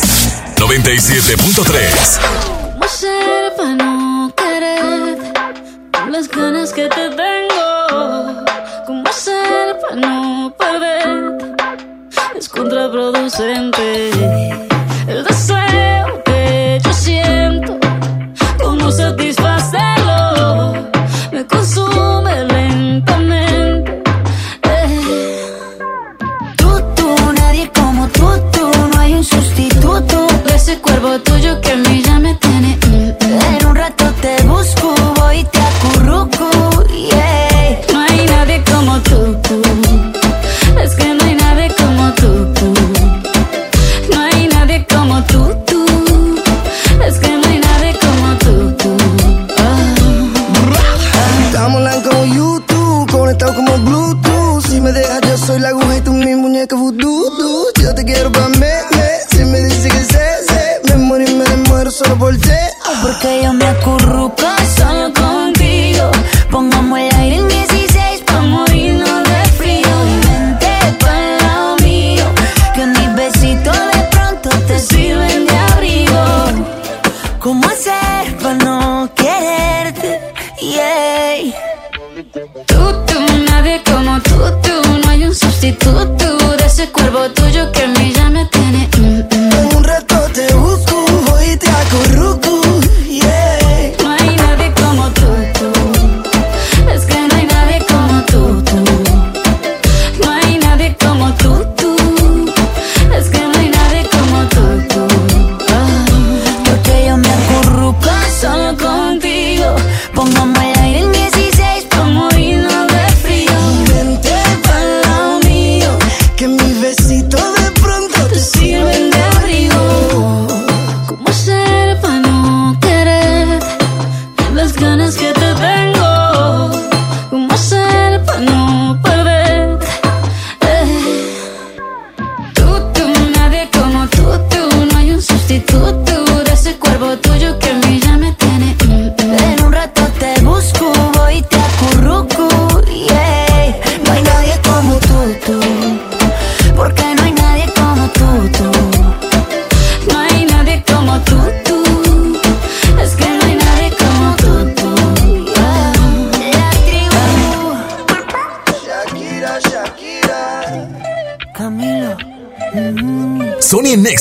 [0.55, 2.19] 97.3.
[2.71, 5.17] ¿Cómo hacer para no querer
[5.91, 8.45] con las ganas que te tengo?
[8.87, 11.57] ¿Cómo hacer para no perder?
[12.37, 14.09] Es contraproducente
[15.09, 15.68] el deseo
[30.69, 32.77] ese cuerpo tuyo que a mí ya me tiene.
[32.85, 33.55] mm.
[33.55, 36.49] En un rato te busco, voy y te acurruco,
[36.93, 37.79] yeah.
[37.91, 39.37] No hay nadie como tú.
[40.83, 42.53] Es que no hay nadie como tú.
[44.13, 45.85] No hay nadie como tú, tú.
[47.07, 48.97] Es que no hay nadie como tú, tú.
[51.45, 54.67] Estamos online como YouTube, conectados como Bluetooth.
[54.67, 57.65] Si me dejas, yo soy la aguja y tú mi muñeca voodoo.
[57.81, 58.58] Yo te quiero pa' me,
[63.01, 64.45] Porque yo me acurruco
[64.77, 66.09] solo contigo.
[66.49, 69.89] Pongamos el aire en 16 pa' morirnos de frío.
[70.23, 72.23] Vente pa'l lado mío.
[72.73, 76.23] Que mis besitos de pronto te sirven de abrigo.
[77.39, 80.21] ¿Cómo hacer para no quererte?
[80.61, 81.53] Yeah.
[82.65, 83.19] Tú, tú,
[83.51, 84.99] nadie como tú, tú.
[85.03, 87.98] No hay un sustituto de ese cuerpo tuyo que me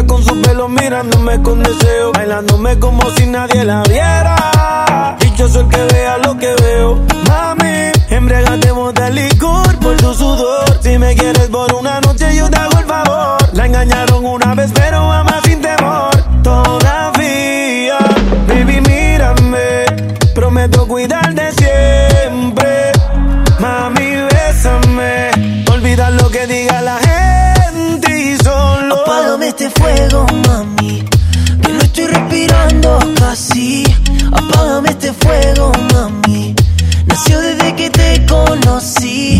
[0.00, 2.12] Y con su pelo mirándome con deseo.
[2.12, 5.16] Bailándome como si nadie la viera.
[5.20, 7.00] Dichoso el que vea lo que veo.
[7.28, 10.78] Mami, embriagatemos de licor por tu sudor.
[10.82, 13.38] Si me quieres por una noche, yo te hago el favor.
[13.52, 16.10] La engañaron una vez, pero ama sin temor.
[16.42, 17.98] Todavía,
[18.48, 19.84] baby, mírame.
[20.34, 22.92] Prometo cuidarte siempre.
[23.58, 25.30] Mami, bésame.
[25.70, 26.99] Olvida lo que diga la
[29.62, 31.04] este fuego, mami.
[31.62, 33.84] Que no estoy respirando casi.
[34.32, 36.54] Apágame este fuego, mami.
[37.04, 39.39] Nació desde que te conocí.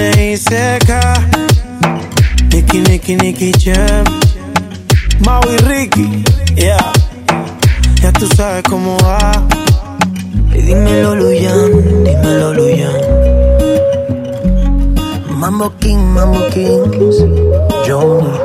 [0.00, 0.90] N.I.C.K.
[2.50, 4.04] Nicky, Nicky, Nicky Jam.
[5.26, 6.24] Mau y Ricky.
[6.56, 6.92] Yeah.
[8.00, 9.46] Ya tú sabes cómo va.
[10.54, 12.96] Y dímelo, Luyan, dímelo, Luyan.
[15.28, 16.88] Mambo King, Mambo King.
[17.86, 18.38] Johnny.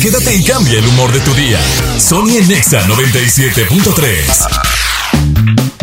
[0.00, 1.60] Quédate y cambia el humor de tu día.
[1.98, 4.61] Sony en Nexa 97.3.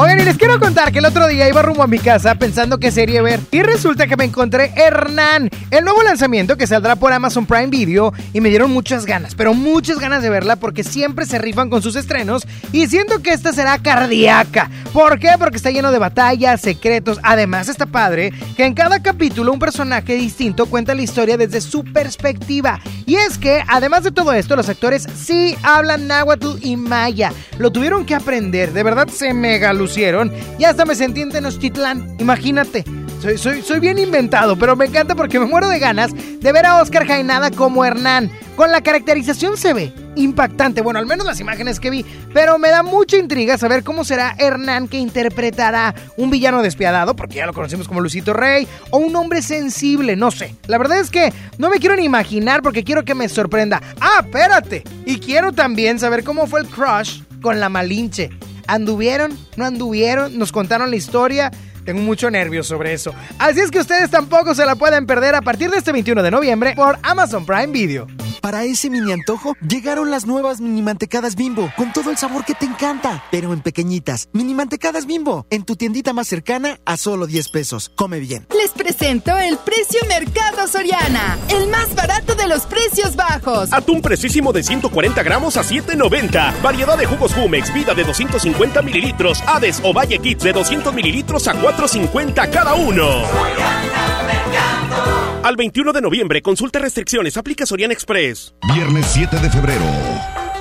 [0.01, 2.77] Oigan, y les quiero contar que el otro día iba rumbo a mi casa pensando
[2.77, 3.41] qué serie ver.
[3.51, 8.13] Y resulta que me encontré Hernán, el nuevo lanzamiento que saldrá por Amazon Prime Video.
[8.31, 11.81] Y me dieron muchas ganas, pero muchas ganas de verla porque siempre se rifan con
[11.81, 12.47] sus estrenos.
[12.71, 14.69] Y siento que esta será cardíaca.
[14.93, 15.31] ¿Por qué?
[15.37, 17.19] Porque está lleno de batallas, secretos.
[17.21, 21.83] Además, está padre que en cada capítulo un personaje distinto cuenta la historia desde su
[21.83, 22.79] perspectiva.
[23.05, 27.33] Y es que, además de todo esto, los actores sí hablan náhuatl y maya.
[27.57, 32.83] Lo tuvieron que aprender, de verdad se mega Y hasta me sentí en Tenochtitlán, imagínate.
[33.37, 37.05] Soy, bien inventado, pero me encanta porque me muero de ganas de ver a Oscar
[37.05, 38.31] Jaenada como Hernán.
[38.55, 42.69] Con la caracterización se ve impactante, bueno, al menos las imágenes que vi, pero me
[42.69, 47.53] da mucha intriga saber cómo será Hernán que interpretará un villano despiadado, porque ya lo
[47.53, 50.55] conocemos como Lucito Rey, o un hombre sensible, no sé.
[50.67, 53.81] La verdad es que no me quiero ni imaginar porque quiero que me sorprenda.
[53.99, 54.83] Ah, espérate.
[55.05, 58.29] Y quiero también saber cómo fue el crush con la Malinche.
[58.69, 59.35] ¿Anduvieron?
[59.57, 60.37] ¿No anduvieron?
[60.37, 61.49] ¿Nos contaron la historia?
[61.89, 63.15] Tengo mucho nervio sobre eso.
[63.39, 66.29] Así es que ustedes tampoco se la pueden perder a partir de este 21 de
[66.29, 68.05] noviembre por Amazon Prime Video.
[68.41, 72.53] Para ese mini antojo, llegaron las nuevas mini mantecadas bimbo, con todo el sabor que
[72.53, 74.29] te encanta, pero en pequeñitas.
[74.31, 77.91] Mini mantecadas bimbo, en tu tiendita más cercana a solo 10 pesos.
[77.95, 78.47] Come bien.
[78.55, 83.73] Les presento el precio Mercado Soriana, el más barato de los precios bajos.
[83.73, 86.61] Atún precisísimo de 140 gramos a 7.90.
[86.61, 89.43] Variedad de jugos Jumex, vida de 250 mililitros.
[89.47, 93.23] Hades o Valle Kids de 200 mililitros a 4.50 cada uno.
[95.43, 98.53] Al 21 de noviembre, consulta restricciones, aplica Sorian Express.
[98.73, 99.85] Viernes 7 de febrero,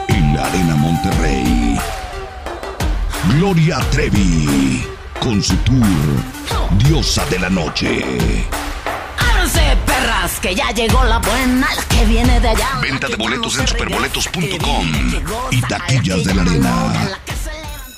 [0.06, 1.76] en la Arena Monterrey.
[3.30, 4.86] Gloria Trevi,
[5.20, 5.84] con su tour
[6.84, 8.00] Diosa de la Noche.
[9.18, 10.38] ¡Ábranse, perras!
[10.38, 12.78] Que ya llegó la buena, la que viene de allá.
[12.80, 14.92] Venta de boletos en superboletos.com
[15.50, 17.18] y taquillas de la arena.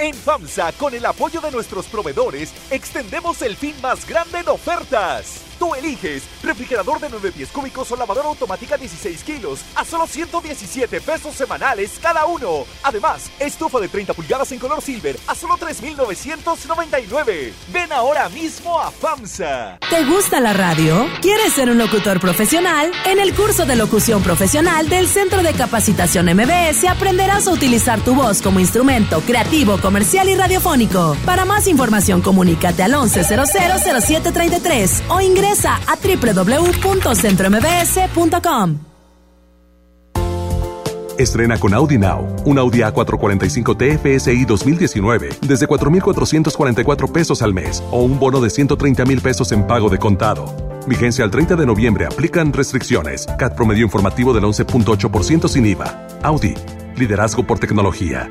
[0.00, 5.47] En FAMSA, con el apoyo de nuestros proveedores, extendemos el fin más grande en ofertas.
[5.58, 11.00] Tú eliges refrigerador de 9 pies cúbicos o lavadora automática 16 kilos a solo 117
[11.00, 12.64] pesos semanales cada uno.
[12.84, 17.52] Además, estufa de 30 pulgadas en color silver a solo 3,999.
[17.72, 19.78] Ven ahora mismo a FAMSA.
[19.90, 21.08] ¿Te gusta la radio?
[21.20, 22.92] ¿Quieres ser un locutor profesional?
[23.04, 28.14] En el curso de locución profesional del Centro de Capacitación MBS aprenderás a utilizar tu
[28.14, 31.16] voz como instrumento creativo, comercial y radiofónico.
[31.26, 38.88] Para más información, comunícate al 11000733 o ingresa a www.centrombs.com.
[41.18, 48.04] Estrena con Audi Now, un Audi A445 TFSI 2019 desde 4,444 pesos al mes o
[48.04, 50.54] un bono de 130 mil pesos en pago de contado.
[50.86, 52.06] Vigencia al 30 de noviembre.
[52.06, 53.26] Aplican restricciones.
[53.36, 56.06] CAT promedio informativo del 11.8% sin IVA.
[56.22, 56.54] Audi.
[56.96, 58.30] Liderazgo por tecnología.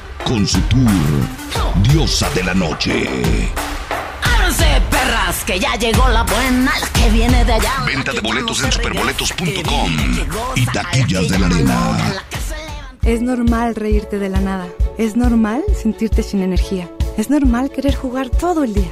[0.25, 0.91] con su tour
[1.83, 3.07] Diosa de la Noche.
[4.23, 5.43] ¡Ábranse, perras!
[5.45, 7.73] Que ya llegó la buena, la que viene de allá.
[7.85, 9.91] Venta de boletos en superboletos.com
[10.55, 12.23] y taquillas de la arena.
[13.03, 14.67] Es normal reírte de la nada.
[14.97, 16.89] Es normal sentirte sin energía.
[17.17, 18.91] Es normal querer jugar todo el día.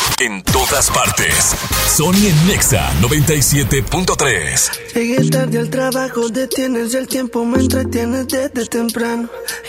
[0.21, 1.55] En todas partes.
[1.87, 4.93] Sony en Nexa 97.3.
[4.93, 9.27] Llegué tarde al trabajo, detienes el tiempo, me entretienes desde temprano.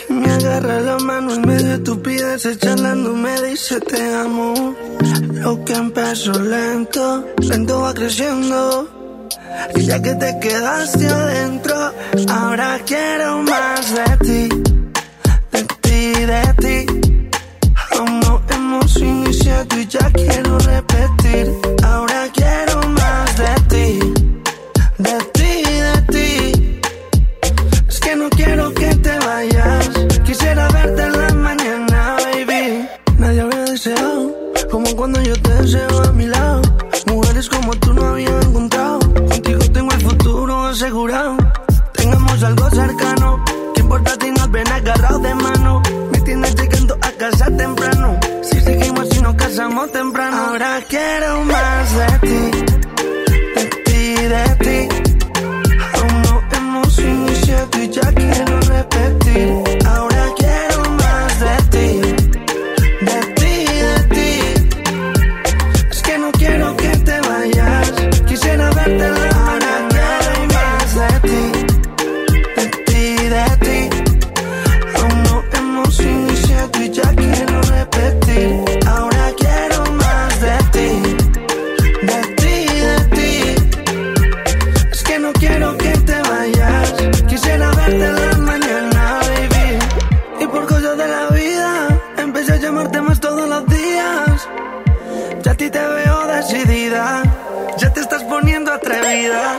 [0.09, 4.75] Y me agarra la mano en medio de estupideces, charlando, me dice te amo.
[5.33, 9.19] Lo que empezó lento, lento va creciendo.
[9.75, 11.93] Y ya que te quedaste adentro,
[12.29, 14.49] ahora quiero más de ti,
[15.51, 17.12] de ti, de ti.
[18.73, 21.51] Aún no hemos iniciado y ya quiero repetir.
[21.83, 24.13] Ahora quiero más de ti,
[24.97, 26.81] de ti, de ti.
[27.87, 29.89] Es que no quiero que te vayas.
[30.25, 32.87] Quisiera verte en la mañana, baby.
[33.17, 34.33] Nadie había deseado
[34.71, 36.61] como cuando yo te deseo a mi lado.
[37.07, 38.99] Mujeres como tú no había encontrado.
[38.99, 41.37] Contigo tengo el futuro asegurado.
[41.93, 43.43] Tengamos algo cercano.
[43.75, 45.81] ¿Qué importa si nos ven agarrados de mano?
[46.11, 48.22] Me tienes llegando a casa temprano.
[48.43, 50.37] Si seguimos y nos casamos temprano.
[50.37, 52.41] Ahora quiero más de ti.
[53.55, 54.79] De ti, de ti.
[55.93, 59.82] Aún hemos iniciado y ya quiero repetir.
[96.93, 99.57] Ya te estás poniendo atrevida.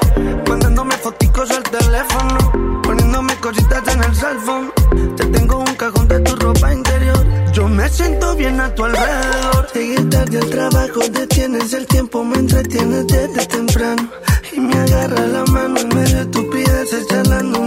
[0.48, 2.80] Mandándome foticos al teléfono.
[2.84, 4.72] Poniéndome cositas en el cell phone.
[5.16, 7.26] Ya tengo un cajón de tu ropa interior.
[7.52, 9.66] Yo me siento bien a tu alrededor.
[9.74, 14.08] Llegué tarde al trabajo, detienes el tiempo, me entretienes desde temprano.
[14.52, 17.63] Y me agarra la mano en medio de estupideces, charlando,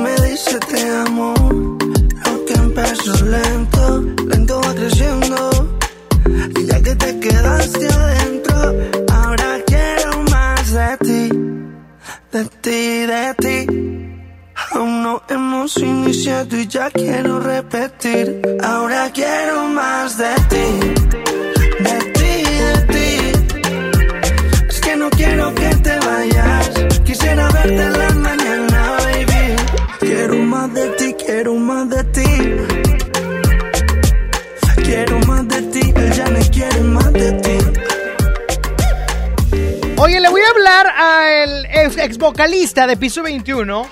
[42.48, 43.90] vocalista de Piso 21.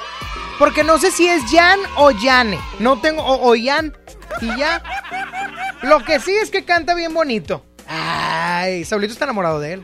[0.57, 2.57] Porque no sé si es Jan o Yane.
[2.79, 3.21] No tengo.
[3.21, 3.93] O, o Jan.
[4.39, 4.81] Y ya.
[5.81, 7.65] Lo que sí es que canta bien bonito.
[7.85, 9.83] Ay, Saulito está enamorado de él.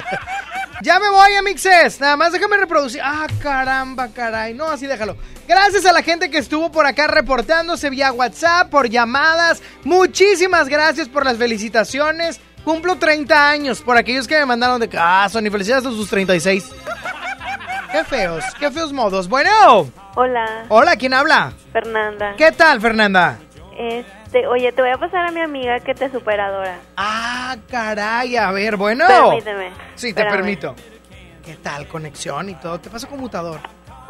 [0.82, 1.98] ya me voy, amixes.
[1.98, 3.00] Nada más déjame reproducir.
[3.02, 4.52] Ah, caramba, caray.
[4.52, 5.16] No, así déjalo.
[5.48, 9.62] Gracias a la gente que estuvo por acá reportándose vía WhatsApp, por llamadas.
[9.84, 12.38] Muchísimas gracias por las felicitaciones.
[12.64, 15.40] Cumplo 30 años por aquellos que me mandaron de casa.
[15.40, 16.66] Ni felicidades a sus 36.
[17.92, 19.28] Qué feos, qué feos modos.
[19.28, 19.90] Bueno.
[20.14, 20.64] Hola.
[20.68, 21.52] Hola, ¿quién habla?
[21.72, 22.34] Fernanda.
[22.36, 23.38] ¿Qué tal, Fernanda?
[23.78, 26.78] Este, oye, te voy a pasar a mi amiga que te superadora.
[26.96, 29.06] Ah, caray, a ver, bueno.
[29.06, 29.70] Permíteme.
[29.94, 30.32] Sí, te Espérame.
[30.36, 30.74] permito.
[31.44, 31.86] ¿Qué tal?
[31.88, 32.80] Conexión y todo.
[32.80, 33.60] ¿Qué pasa conmutador?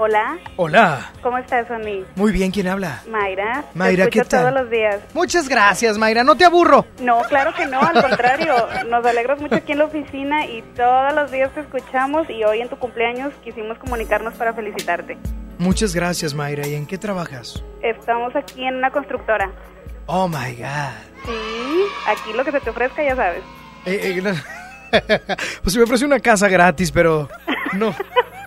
[0.01, 0.39] Hola.
[0.55, 1.11] Hola.
[1.23, 2.05] ¿Cómo estás, Sony?
[2.15, 3.03] Muy bien, ¿quién habla?
[3.11, 3.65] Mayra.
[3.73, 4.53] te Mayra, ¿qué escucho tal?
[4.53, 5.01] todos los días.
[5.13, 6.23] Muchas gracias, Mayra.
[6.23, 6.87] No te aburro.
[7.01, 8.55] No, claro que no, al contrario.
[8.89, 12.61] Nos alegras mucho aquí en la oficina y todos los días te escuchamos y hoy
[12.61, 15.19] en tu cumpleaños quisimos comunicarnos para felicitarte.
[15.59, 16.65] Muchas gracias, Mayra.
[16.69, 17.65] ¿Y en qué trabajas?
[17.83, 19.51] Estamos aquí en una constructora.
[20.07, 20.95] Oh my God.
[21.27, 23.43] Sí, aquí lo que se te ofrezca ya sabes.
[23.85, 24.31] Eh, eh, no.
[25.65, 27.29] pues me ofrece una casa gratis, pero
[27.73, 27.93] no.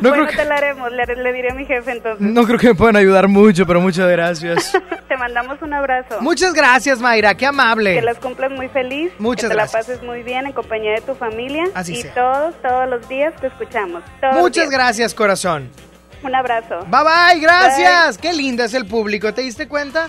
[0.00, 2.20] No bueno, creo que- te la haremos, le, le diré a mi jefe entonces.
[2.26, 4.72] No creo que me puedan ayudar mucho, pero muchas gracias.
[5.08, 6.20] Te mandamos un abrazo.
[6.20, 7.34] Muchas gracias, Mayra.
[7.34, 7.94] Qué amable.
[7.94, 9.10] Que las cumplas muy feliz.
[9.18, 9.88] Muchas que te gracias.
[9.88, 11.64] la pases muy bien en compañía de tu familia.
[11.74, 12.14] Así y sea.
[12.14, 14.02] todos, todos los días te escuchamos.
[14.20, 14.78] Todos los Muchas días.
[14.80, 15.68] gracias, corazón.
[16.22, 16.78] Un abrazo.
[16.86, 18.18] Bye bye, gracias.
[18.18, 20.08] Qué linda es el público, ¿te diste cuenta?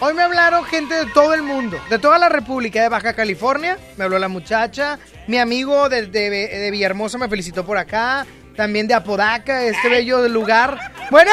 [0.00, 3.76] Hoy me hablaron gente de todo el mundo, de toda la República de Baja California.
[3.98, 4.98] Me habló la muchacha.
[5.26, 8.26] Mi amigo de, de, de Villahermosa me felicitó por acá.
[8.60, 10.76] También de Apodaca, este bello lugar.
[11.10, 11.32] Bueno.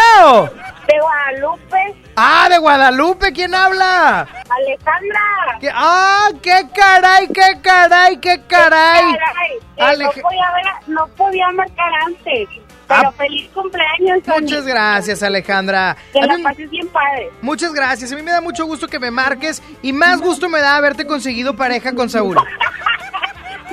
[0.87, 4.21] De Guadalupe, Ah, de Guadalupe, ¿quién habla?
[4.49, 5.57] Alejandra.
[5.59, 9.01] ¿Qué- Ah, qué caray, qué caray, qué caray.
[9.03, 12.47] Caray, eh, Alej- no, podía ver- no podía marcar antes.
[12.87, 13.11] Pero Ah.
[13.17, 14.39] feliz cumpleaños, Sony.
[14.43, 15.97] Muchas gracias, Alejandra.
[16.13, 17.29] Que la pases bien padre.
[17.41, 18.13] Muchas gracias.
[18.13, 21.05] A mí me da mucho gusto que me marques y más gusto me da haberte
[21.05, 22.37] conseguido pareja con Saúl.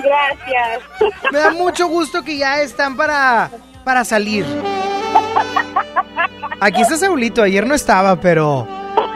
[0.02, 0.82] Gracias.
[1.32, 3.50] Me da mucho gusto que ya están para,
[3.84, 4.44] para salir.
[6.60, 8.66] Aquí está Saulito, ayer no estaba, pero...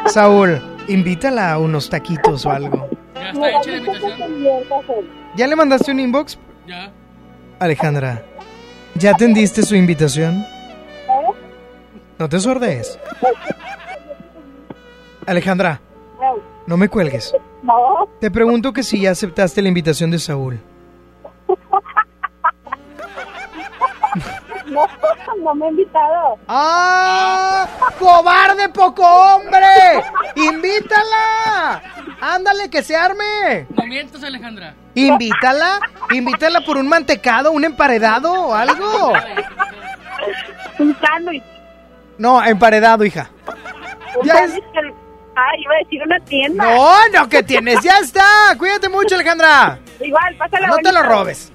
[0.07, 2.89] Saúl, invítala a unos taquitos o algo.
[3.15, 5.09] Ya está hecha la invitación.
[5.37, 6.39] ¿Ya le mandaste un inbox?
[6.67, 6.91] Ya.
[7.59, 8.23] Alejandra,
[8.95, 10.45] ¿ya atendiste su invitación?
[12.19, 12.99] No te sordees.
[15.27, 15.81] Alejandra,
[16.67, 17.35] no me cuelgues.
[17.63, 18.09] No.
[18.21, 20.59] Te pregunto que si ya aceptaste la invitación de Saúl.
[24.67, 24.87] No,
[25.43, 26.39] no me he invitado.
[26.47, 27.67] ¡Ah!
[27.99, 30.03] ¡Cobarde poco hombre!
[30.35, 31.83] ¡Invítala!
[32.21, 33.67] ¡Ándale, que se arme!
[33.71, 34.75] No mientas, Alejandra.
[34.95, 35.81] Invítala,
[36.11, 39.13] invítala por un mantecado, un emparedado o algo.
[40.79, 41.45] Un sándwich.
[42.19, 43.31] No, emparedado, hija.
[44.21, 44.95] Un Ya es- que-
[45.39, 46.65] Ah, iba a decir una tienda.
[46.65, 48.27] No, no, que tienes, ya está.
[48.59, 49.79] Cuídate mucho, Alejandra.
[50.01, 51.53] Igual, pásala No te lo robes.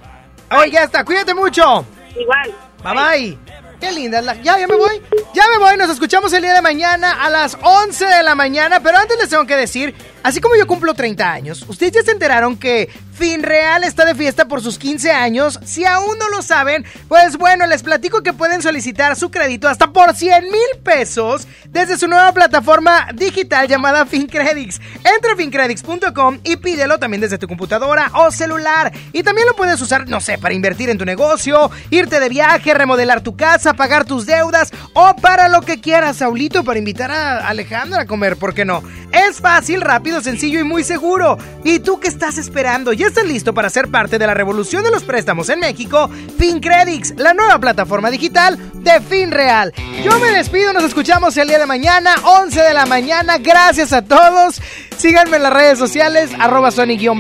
[0.52, 1.86] Oye, ya está, cuídate mucho.
[2.18, 2.54] Igual.
[2.82, 3.38] Bye bye.
[3.82, 4.36] Qué linda es la...
[4.36, 5.02] Ya, ya me voy.
[5.34, 5.76] Ya me voy.
[5.76, 8.80] Nos escuchamos el día de mañana a las 11 de la mañana.
[8.80, 9.94] Pero antes les tengo que decir,
[10.24, 14.48] así como yo cumplo 30 años, ustedes ya se enteraron que Finreal está de fiesta
[14.48, 15.60] por sus 15 años.
[15.64, 19.92] Si aún no lo saben, pues bueno, les platico que pueden solicitar su crédito hasta
[19.92, 24.82] por 100 mil pesos desde su nueva plataforma digital llamada FinCredits.
[25.16, 28.92] Entra a fincredits.com y pídelo también desde tu computadora o celular.
[29.12, 32.74] Y también lo puedes usar, no sé, para invertir en tu negocio, irte de viaje,
[32.74, 37.48] remodelar tu casa, pagar tus deudas o para lo que quieras, Saulito, para invitar a
[37.48, 38.84] Alejandra a comer, ¿por qué no?
[39.12, 41.38] Es fácil, rápido, sencillo y muy seguro.
[41.64, 42.94] ¿Y tú qué estás esperando?
[42.94, 46.10] ¿Ya estás listo para ser parte de la revolución de los préstamos en México?
[46.38, 49.74] FinCredits, la nueva plataforma digital de FinReal.
[50.04, 53.38] Yo me despido, nos escuchamos el día de mañana, 11 de la mañana.
[53.38, 54.62] Gracias a todos.
[54.98, 57.20] Síganme en las redes sociales, arroba Sony-on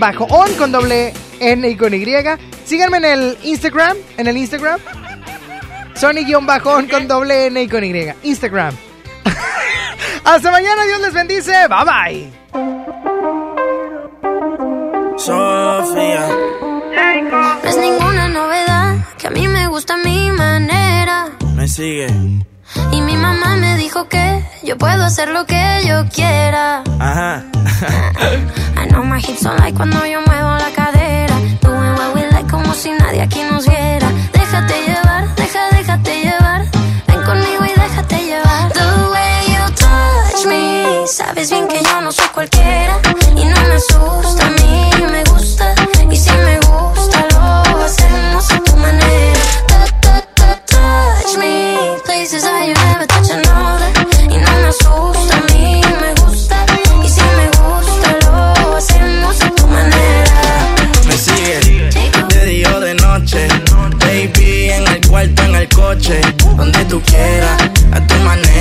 [0.57, 2.05] con doble N y con Y.
[2.65, 4.79] Síganme en el Instagram, en el Instagram.
[5.95, 6.47] Sony-on
[6.87, 8.13] con doble N y con Y.
[8.23, 8.75] Instagram.
[10.23, 11.67] Hasta mañana, Dios les bendice.
[11.67, 12.42] Bye bye.
[15.17, 16.27] Sofía.
[17.63, 21.29] No es ninguna novedad que a mí me gusta mi manera.
[21.55, 22.07] Me sigue.
[22.91, 26.83] Y mi mamá me dijo que yo puedo hacer lo que yo quiera.
[26.99, 27.43] Ajá.
[28.77, 31.35] I know my hips son like cuando yo muevo la cadera.
[31.61, 34.02] Doing what we like como si nadie aquí nos viera.
[41.05, 42.99] Sabes bien que yo no soy cualquiera.
[43.35, 45.75] Y no me asusta, a mí me gusta.
[46.09, 49.39] Y si me gusta, lo hacemos a tu manera.
[50.65, 51.97] Touch me.
[52.05, 53.91] Places that you never touch another.
[54.29, 56.65] Y no me asusta, a mí me gusta.
[57.03, 60.31] Y si me gusta, lo hacemos a tu manera.
[61.05, 61.89] Me sigue.
[62.29, 63.47] De día o de noche.
[63.99, 66.21] Baby, en el cuarto, en el coche.
[66.55, 67.61] Donde tú quieras,
[67.91, 68.52] a tu manera.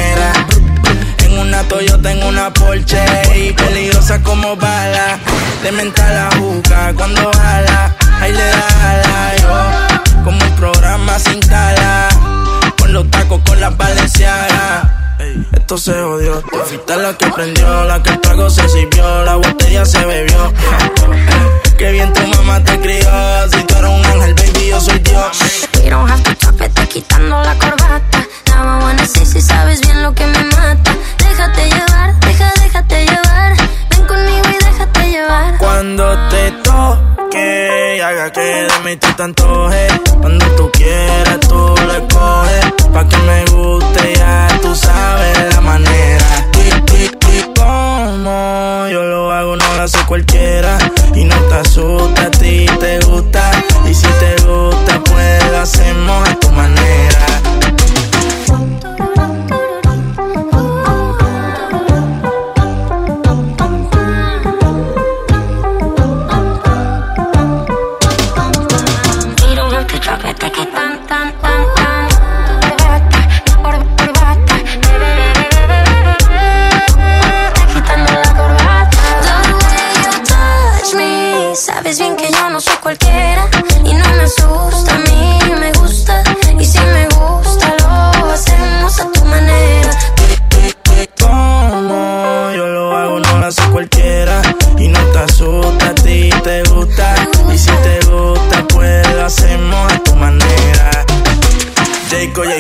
[1.73, 3.03] Una Toyota, en una Porsche.
[3.35, 5.19] Y peligrosa como bala.
[5.63, 7.97] De mental la juca cuando jala.
[8.21, 10.25] Ahí le da ala, yo.
[10.25, 12.09] Como un programa sin cala.
[12.79, 14.87] Con los tacos, con las valencianas.
[15.53, 16.43] Esto se odió.
[16.43, 20.53] Tú fuiste la que prendió, la que el trago se sirvió, la botella se bebió.
[21.79, 23.09] Qué bien tu mamá te crió.
[23.51, 25.39] Si tú eres un ángel, baby, yo soy Dios.
[25.83, 28.27] We don't have to vete quitando la corbata.
[28.49, 30.93] Now I wanna see si sabes bien lo que me mata.
[31.43, 33.57] Déjate llevar, deja, déjate llevar.
[33.91, 35.59] Ven conmigo y déjate llevar.
[35.59, 39.93] Cuando te toque, haga que de mí tú te antojes.
[40.21, 42.65] Cuando tú quieras, tú le coges.
[42.93, 46.27] Pa' que me guste, ya tú sabes la manera.
[46.55, 50.79] Y, y, y como yo lo hago, no lo hace cualquiera.
[51.13, 53.51] Y no te asusta, a ti te gusta.
[53.91, 57.02] Y si te gusta, pues lo hacemos a tu manera.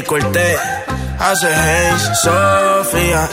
[0.05, 0.59] Cortés,
[1.19, 3.29] hace Hayes, Sofía.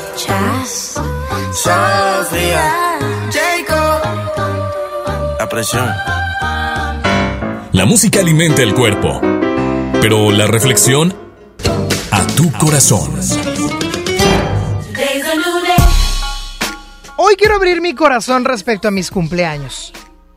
[1.54, 3.00] Sofía.
[3.32, 4.02] Jacob.
[5.40, 5.90] La presión.
[7.72, 9.22] La música alimenta el cuerpo,
[10.02, 11.16] pero la reflexión
[12.12, 13.20] a tu corazón.
[17.18, 19.94] Hoy quiero abrir mi corazón respecto a mis cumpleaños.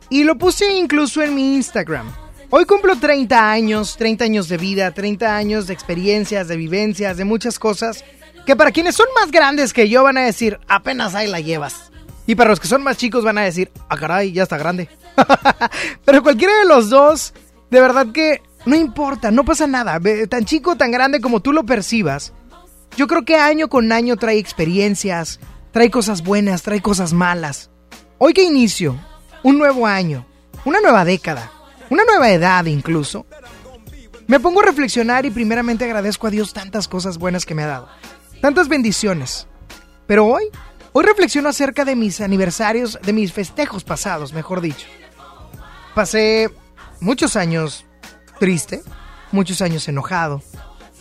[0.09, 2.22] Y lo puse incluso en mi Instagram.
[2.55, 7.25] Hoy cumplo 30 años, 30 años de vida, 30 años de experiencias, de vivencias, de
[7.25, 8.05] muchas cosas
[8.45, 11.91] que para quienes son más grandes que yo van a decir, apenas ahí la llevas.
[12.27, 14.87] Y para los que son más chicos van a decir, ah caray, ya está grande.
[16.05, 17.33] Pero cualquiera de los dos,
[17.71, 19.99] de verdad que no importa, no pasa nada.
[20.29, 22.33] Tan chico, tan grande como tú lo percibas.
[22.95, 25.39] Yo creo que año con año trae experiencias,
[25.71, 27.71] trae cosas buenas, trae cosas malas.
[28.19, 28.95] Hoy que inicio,
[29.41, 30.27] un nuevo año,
[30.65, 31.49] una nueva década,
[31.93, 33.27] una nueva edad incluso,
[34.25, 37.67] me pongo a reflexionar y primeramente agradezco a Dios tantas cosas buenas que me ha
[37.67, 37.87] dado,
[38.41, 39.47] tantas bendiciones.
[40.07, 40.45] Pero hoy,
[40.91, 44.87] hoy reflexiono acerca de mis aniversarios, de mis festejos pasados, mejor dicho.
[45.93, 46.49] Pasé
[46.99, 47.85] muchos años
[48.39, 48.81] triste,
[49.31, 50.41] muchos años enojado,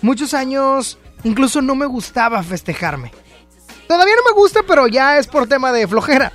[0.02, 3.12] muchos años incluso no me gustaba festejarme.
[3.88, 6.32] Todavía no me gusta, pero ya es por tema de flojera.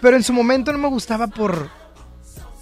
[0.00, 1.70] Pero en su momento no me gustaba por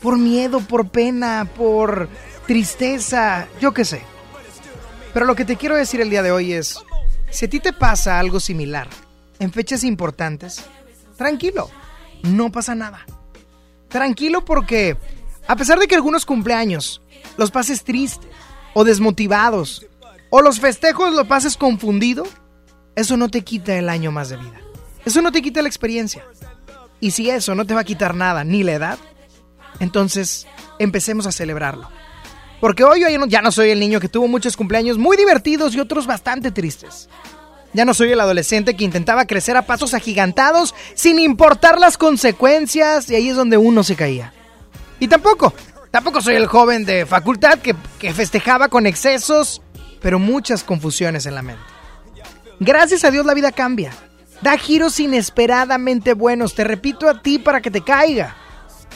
[0.04, 2.10] por miedo, por pena, por
[2.46, 4.02] tristeza, yo qué sé.
[5.14, 6.78] Pero lo que te quiero decir el día de hoy es,
[7.30, 8.86] si a ti te pasa algo similar
[9.38, 10.62] en fechas importantes,
[11.16, 11.70] tranquilo,
[12.22, 13.06] no pasa nada.
[13.88, 14.98] Tranquilo porque,
[15.46, 17.00] a pesar de que algunos cumpleaños
[17.38, 18.28] los pases tristes
[18.74, 19.86] o desmotivados,
[20.28, 22.24] o los festejos los pases confundido,
[22.94, 24.60] eso no te quita el año más de vida.
[25.06, 26.26] Eso no te quita la experiencia.
[27.00, 28.98] Y si eso no te va a quitar nada, ni la edad,
[29.80, 30.46] entonces
[30.78, 31.88] empecemos a celebrarlo.
[32.60, 36.06] Porque hoy ya no soy el niño que tuvo muchos cumpleaños muy divertidos y otros
[36.06, 37.08] bastante tristes.
[37.74, 43.10] Ya no soy el adolescente que intentaba crecer a pasos agigantados sin importar las consecuencias
[43.10, 44.32] y ahí es donde uno se caía.
[45.00, 45.52] Y tampoco,
[45.90, 49.60] tampoco soy el joven de facultad que, que festejaba con excesos,
[50.00, 51.62] pero muchas confusiones en la mente.
[52.60, 53.92] Gracias a Dios la vida cambia.
[54.40, 56.54] Da giros inesperadamente buenos.
[56.54, 58.36] Te repito a ti para que te caiga.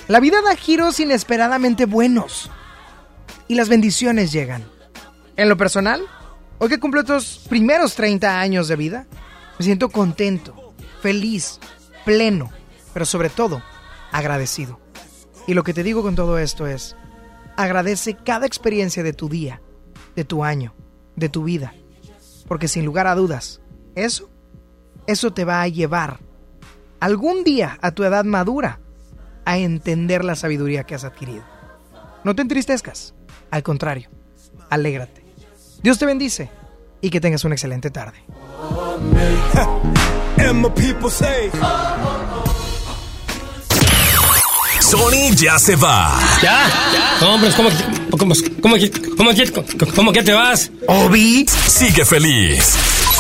[0.09, 2.51] La vida da giros inesperadamente buenos.
[3.47, 4.65] Y las bendiciones llegan.
[5.37, 6.01] En lo personal,
[6.57, 9.07] hoy que cumplo estos primeros 30 años de vida,
[9.59, 11.61] me siento contento, feliz,
[12.07, 12.51] pleno,
[12.95, 13.63] pero sobre todo
[14.11, 14.81] agradecido.
[15.47, 16.97] Y lo que te digo con todo esto es,
[17.59, 19.61] agradece cada experiencia de tu día,
[20.17, 20.75] de tu año,
[21.17, 21.75] de tu vida.
[22.47, 23.61] Porque sin lugar a dudas,
[23.95, 24.31] eso,
[25.07, 26.19] eso te va a llevar
[26.99, 28.81] algún día a tu edad madura
[29.49, 31.43] a entender la sabiduría que has adquirido.
[32.23, 33.15] No te entristezcas,
[33.51, 34.11] al contrario,
[34.69, 35.25] alégrate.
[35.83, 36.51] Dios te bendice
[37.01, 38.19] y que tengas una excelente tarde.
[44.81, 46.21] Sony ya se va.
[46.43, 46.69] ¿Ya?
[47.27, 47.71] Hombre, ¿cómo,
[48.19, 48.77] cómo, cómo,
[49.17, 49.31] cómo,
[49.95, 50.71] cómo que te vas?
[50.87, 52.77] Obi sigue feliz.